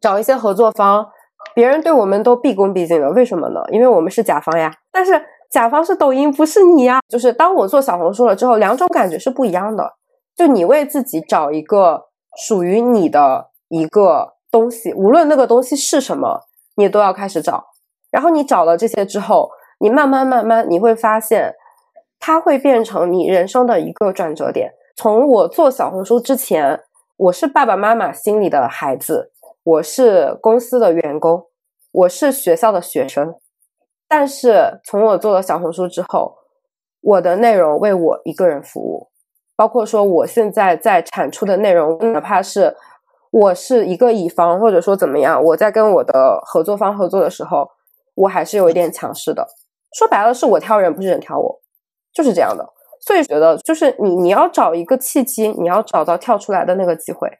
[0.00, 1.06] 找一些合作方，
[1.54, 3.10] 别人对我们都毕恭毕敬的。
[3.10, 3.60] 为什么呢？
[3.70, 4.72] 因为我们是甲方呀。
[4.90, 7.00] 但是甲方是抖音，不是你呀。
[7.06, 9.96] 就是当我做小红书了之后，两种感觉是不一样的。
[10.40, 16.46] 就你为自己找一个属于你的一个东西，无论那个东西是什么，
[16.76, 17.66] 你都要开始找。
[18.10, 19.50] 然后你找了这些之后，
[19.80, 21.56] 你慢慢慢慢你会发现，
[22.18, 24.72] 它会变成你人生的一个转折点。
[24.96, 26.84] 从我做小红书之前，
[27.18, 31.48] 我是爸爸妈妈心里的孩子，我是公司的员工，
[31.92, 33.34] 我是学校的学生。
[34.08, 36.38] 但是从我做了小红书之后，
[37.02, 39.09] 我的内容为我一个人服务。
[39.60, 42.74] 包括说，我现在在产出的内容，哪怕是
[43.30, 47.68] 我是一个乙方，或者说怎么样，我在跟我的合作方合作的时候，
[48.14, 49.46] 我还是有一点强势的。
[49.92, 51.60] 说白了，是我挑人，不是人挑我，
[52.14, 52.66] 就是这样的。
[53.02, 57.30] 所以觉得，就是你你要找一个契机，你要找到跳出来的那个机会。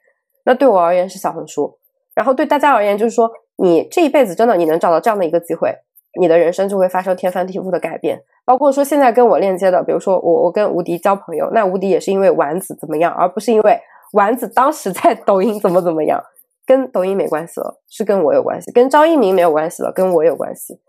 [0.45, 1.79] 那对我而言是小红书，
[2.15, 5.75] 然后对大家而言就是说，你这一辈子真的你能找到这样的一个机会，
[6.19, 8.23] 你的人生就会发生天翻地覆的改变。
[8.45, 13.81] 包括说现在跟我链接的，比如说我我跟吴迪交朋友，那吴迪也是因为丸子怎么样，而不是因为
[14.13, 16.23] 丸子当时在抖音怎么怎么样，
[16.67, 20.81] 跟抖音没关系了，是跟我有关系，跟张一鸣没有关系了，跟我有关系。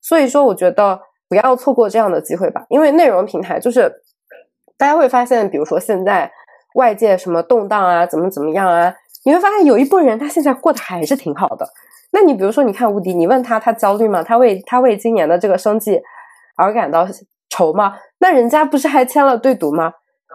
[0.00, 4.02] 所以说，我觉得不要错过这样的机会吧，因为内容平台就是
[4.76, 6.32] 大家会发现，比如说现在。
[6.74, 8.94] 外界什么动荡啊，怎么怎么样啊？
[9.24, 11.66] 你会发现有一波人他现在过得还是挺好的。
[12.12, 14.22] 那你比如说，你看吴迪，你问他他焦虑吗？
[14.22, 16.00] 他为他为今年的这个生计
[16.56, 17.06] 而感到
[17.50, 17.96] 愁吗？
[18.18, 19.92] 那人家不是还签了对赌吗？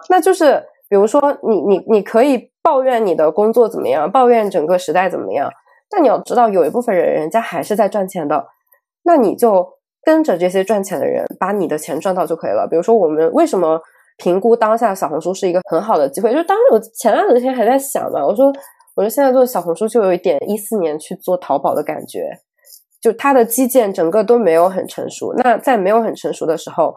[0.09, 5.49] 那就是比如说，你你你可以抱怨你的工作怎么样，抱怨整个时代怎么样，
[5.89, 8.47] 但你要知道，有一部分人人家还是在赚钱的。
[9.03, 9.67] 那你就
[10.03, 12.67] 跟着这些赚钱的人，把你的钱赚到就可以了。
[12.69, 13.81] 比如说，我们为什么？
[14.17, 18.53] 评估当下小红书是一个很好的机会，就当时我前两天还在想嘛，我说，
[18.95, 22.29] 我觉得现在做小红书就有一点一四年去做淘宝的感觉，
[23.01, 25.33] 就它的基建整个都没有很成熟。
[25.37, 26.95] 那在没有很成熟的时候，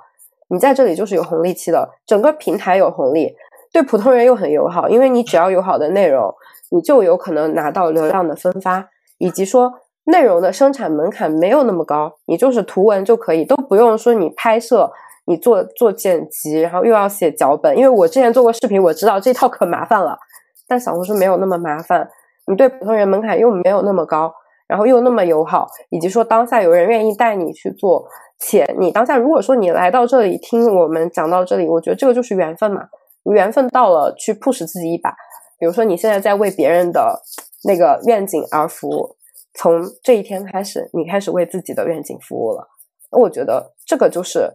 [0.48, 3.34] 你在这里就是有红利期的，整个平台有红利，
[3.72, 6.34] 对普通人又很友好，因为你只要有好的内容，
[6.70, 8.88] 你就有可能拿到流量的分发，
[9.18, 9.72] 以及说
[10.04, 14.90] 内容的生产门槛没有那么高，你就是图文就可以，都不用说你拍摄。
[15.26, 20.18] 你做做剪辑，然后又要写脚本，因为我之前做过视频，我知道这套可麻烦了。
[20.66, 22.08] 但小红书没有那么麻烦，
[22.46, 24.32] 你对普通人门槛又没有那么高，
[24.66, 28.06] 然后又那么友好，以及说当下有人愿意带你去做，
[28.38, 32.88] 且你当下如果说你来到这里听我们讲到这里，我觉得这个就是缘分嘛，
[33.32, 35.14] 缘分到了去 push 自己一把。
[35.58, 37.22] 比如说你现在在为别人的
[37.64, 39.16] 那个愿景而服务，
[39.54, 42.68] 从这一天开始，你开始为自己的愿景服务了。
[43.10, 44.52] 那我觉得这个就是。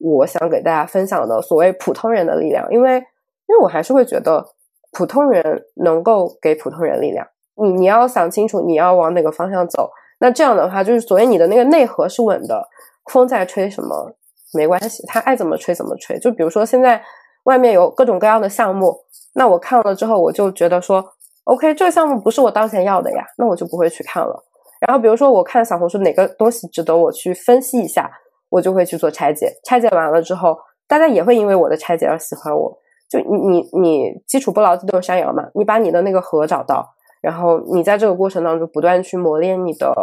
[0.00, 4.46] 我想给大家分享的所谓普通人的力量，因为因为我还是会觉得
[4.92, 7.26] 普通人能够给普通人力量。
[7.54, 9.90] 你你要想清楚你要往哪个方向走，
[10.20, 12.68] 那这样的话就是所谓你的那个内核是稳的，
[13.12, 14.12] 风在吹什么
[14.54, 16.18] 没关系，他爱怎么吹怎么吹。
[16.18, 17.02] 就比如说现在
[17.44, 18.96] 外面有各种各样的项目，
[19.34, 21.04] 那我看了之后我就觉得说
[21.44, 24.44] ，OK，这个项目不是我当前要的呀，那我就不会去看了。
[24.86, 28.10] 然后比如说我看小红书哪个东西值得我去分析一下。
[28.50, 30.56] 我就会去做拆解，拆解完了之后，
[30.86, 32.78] 大家也会因为我的拆解而喜欢我。
[33.08, 35.48] 就你你你基础不牢，地动山摇嘛。
[35.54, 39.94] 你把你的那个核找到，然后你在这个过程当中不断去磨练你的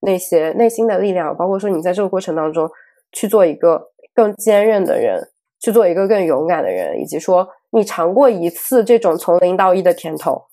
[0.00, 2.70] 那些内心的力量，包括说你在这个过程当中
[3.12, 5.28] 去做一个更坚韧的人，
[5.60, 10.46] 去做一个更勇敢的人，以及说你尝过一次这种从零到一的甜头，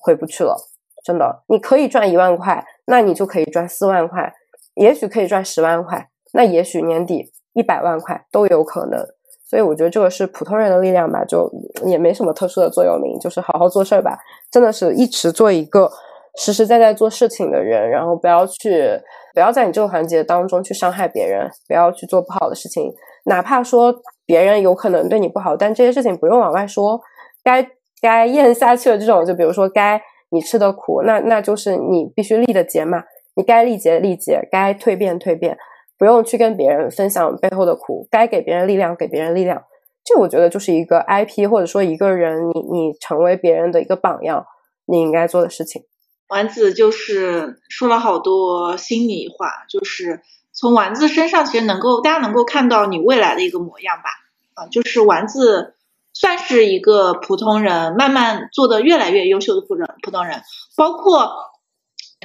[0.00, 0.56] 回不去了。
[1.04, 4.34] 真的，你可以赚一万块，那你就可以赚四万块，
[4.74, 6.10] 也许可以赚十万块。
[6.34, 9.00] 那也许年底一百万块都有可能，
[9.48, 11.50] 所以我觉得这个是普通人的力量吧，就
[11.86, 14.18] 也没什么特殊的座右铭，就是好好做事儿吧。
[14.50, 15.90] 真的是一直做一个
[16.36, 19.00] 实实在在做事情的人，然后不要去
[19.32, 22.92] 不要在你这个环节当中去伤害别人，不要去做不好的事情，
[23.24, 23.94] 哪怕说
[24.26, 27.00] 别人有可能对你不好，但这些事情不用往外说。
[27.42, 27.66] 该
[28.02, 29.98] 该咽下去的这种，就比如说该
[30.30, 33.02] 你吃的苦，那那就是你必须历的劫嘛。
[33.34, 35.56] 你该历劫历劫，该蜕变蜕变。
[35.98, 39.64] 不用去跟别人分享背后的苦，该给别人力量，给别人力量。
[40.04, 44.46] 这我觉得就是一个 IP，或者说一个人，你你成为别人的一个榜样，
[44.86, 45.82] 你应该做的事情。
[46.28, 50.22] 丸子就是说了好多心里话，就是
[50.52, 54.10] 从丸子身上其实能够大家能够看到你未来的一个模样吧。
[54.54, 55.74] 啊，就是丸子
[56.12, 60.42] 算是一个普通人，慢慢做的越来越优秀的普通普通人，
[60.76, 61.32] 包括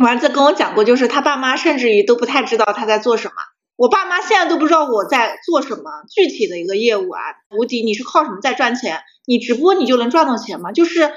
[0.02, 3.34] 丸子跟我讲过，就是他爸妈甚至于都不太知道他在做什么。
[3.76, 9.02] 我爸妈现在都不知道我在做什么具体的一个业务啊，无敌，你是靠什么在赚钱？
[9.26, 10.72] 你直播你就能赚到钱吗？
[10.72, 11.12] 就是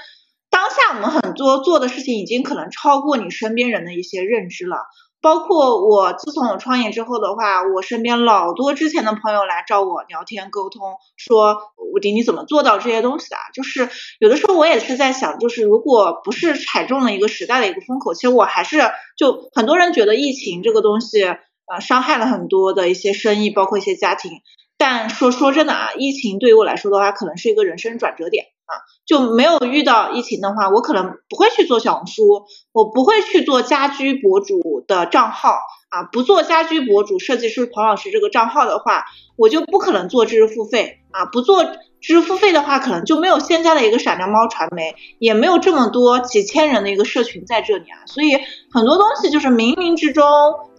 [0.48, 4.78] 当下我们很多做的事情已经可能超过你身边人的一些认知了。
[5.20, 13.36] 包括我自从我创业之后的话，我身边老多之前的朋友来找我聊天沟通，说无敌你怎么做到这些东西的？
[13.52, 13.88] 就是
[14.18, 18.78] 有的时候我也是在想，就是如果不是踩中了一个时代的一个风口，其实我还是
[19.16, 21.22] 就很多人觉得疫情这个东西。
[21.66, 24.30] 啊，伤害了很多的一些生意，包括一些家庭。
[24.78, 28.72] 但说说真的啊，疫情对于我来说的话，可能是一个人生转折点啊。
[29.06, 36.02] 就没有遇到疫情的话，我可能不会去做小红书，我不会去做家居博主的账号啊。
[36.12, 39.04] 不做家居博主、设计师彭老师这个账号的话，
[39.36, 41.24] 我就不可能做知识付费啊。
[41.24, 48.04] 不做知识付费的话，可能就没有现在的一个闪亮猫传媒，也没有这么多几千人的一个社群在这里啊。
[48.06, 48.36] 所以
[48.70, 50.24] 很多东西就是冥冥之中，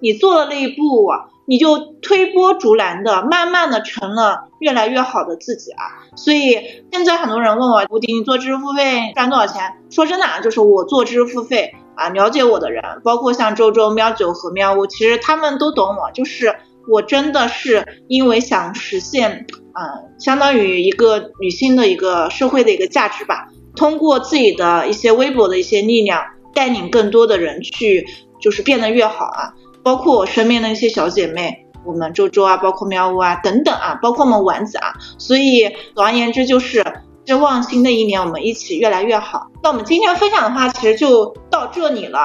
[0.02, 1.08] 你做了那一步。
[1.50, 6.04] 你就推波助澜的，慢慢的成了越来越好的自己啊！
[6.18, 6.60] 所以
[6.92, 9.78] 现在很多人问我，吴迪，你做知识付费赚多少钱？
[9.90, 16.54] 说真的啊，就是我做知识付费啊，了解我的人，包括像周周、喵九和喵呜，其实他们都懂我，就是
[16.86, 26.22] 我真的是因为想实现，嗯，相当于一个女性的一个社会的一个价值吧，通过自己的一些微博的一些力量，
[26.54, 28.06] 带领更多的人去，
[28.42, 29.54] 就是变得越好啊。
[29.88, 36.84] 包括我身边的一些小姐妹，我们周周啊，包括喵呜啊等等啊，包括我们丸子啊，所以总而言之就是
[37.26, 39.48] 希望新的一年，我们一起越来越好。
[39.64, 42.20] 那我们今天分享的话，其实就到这里了。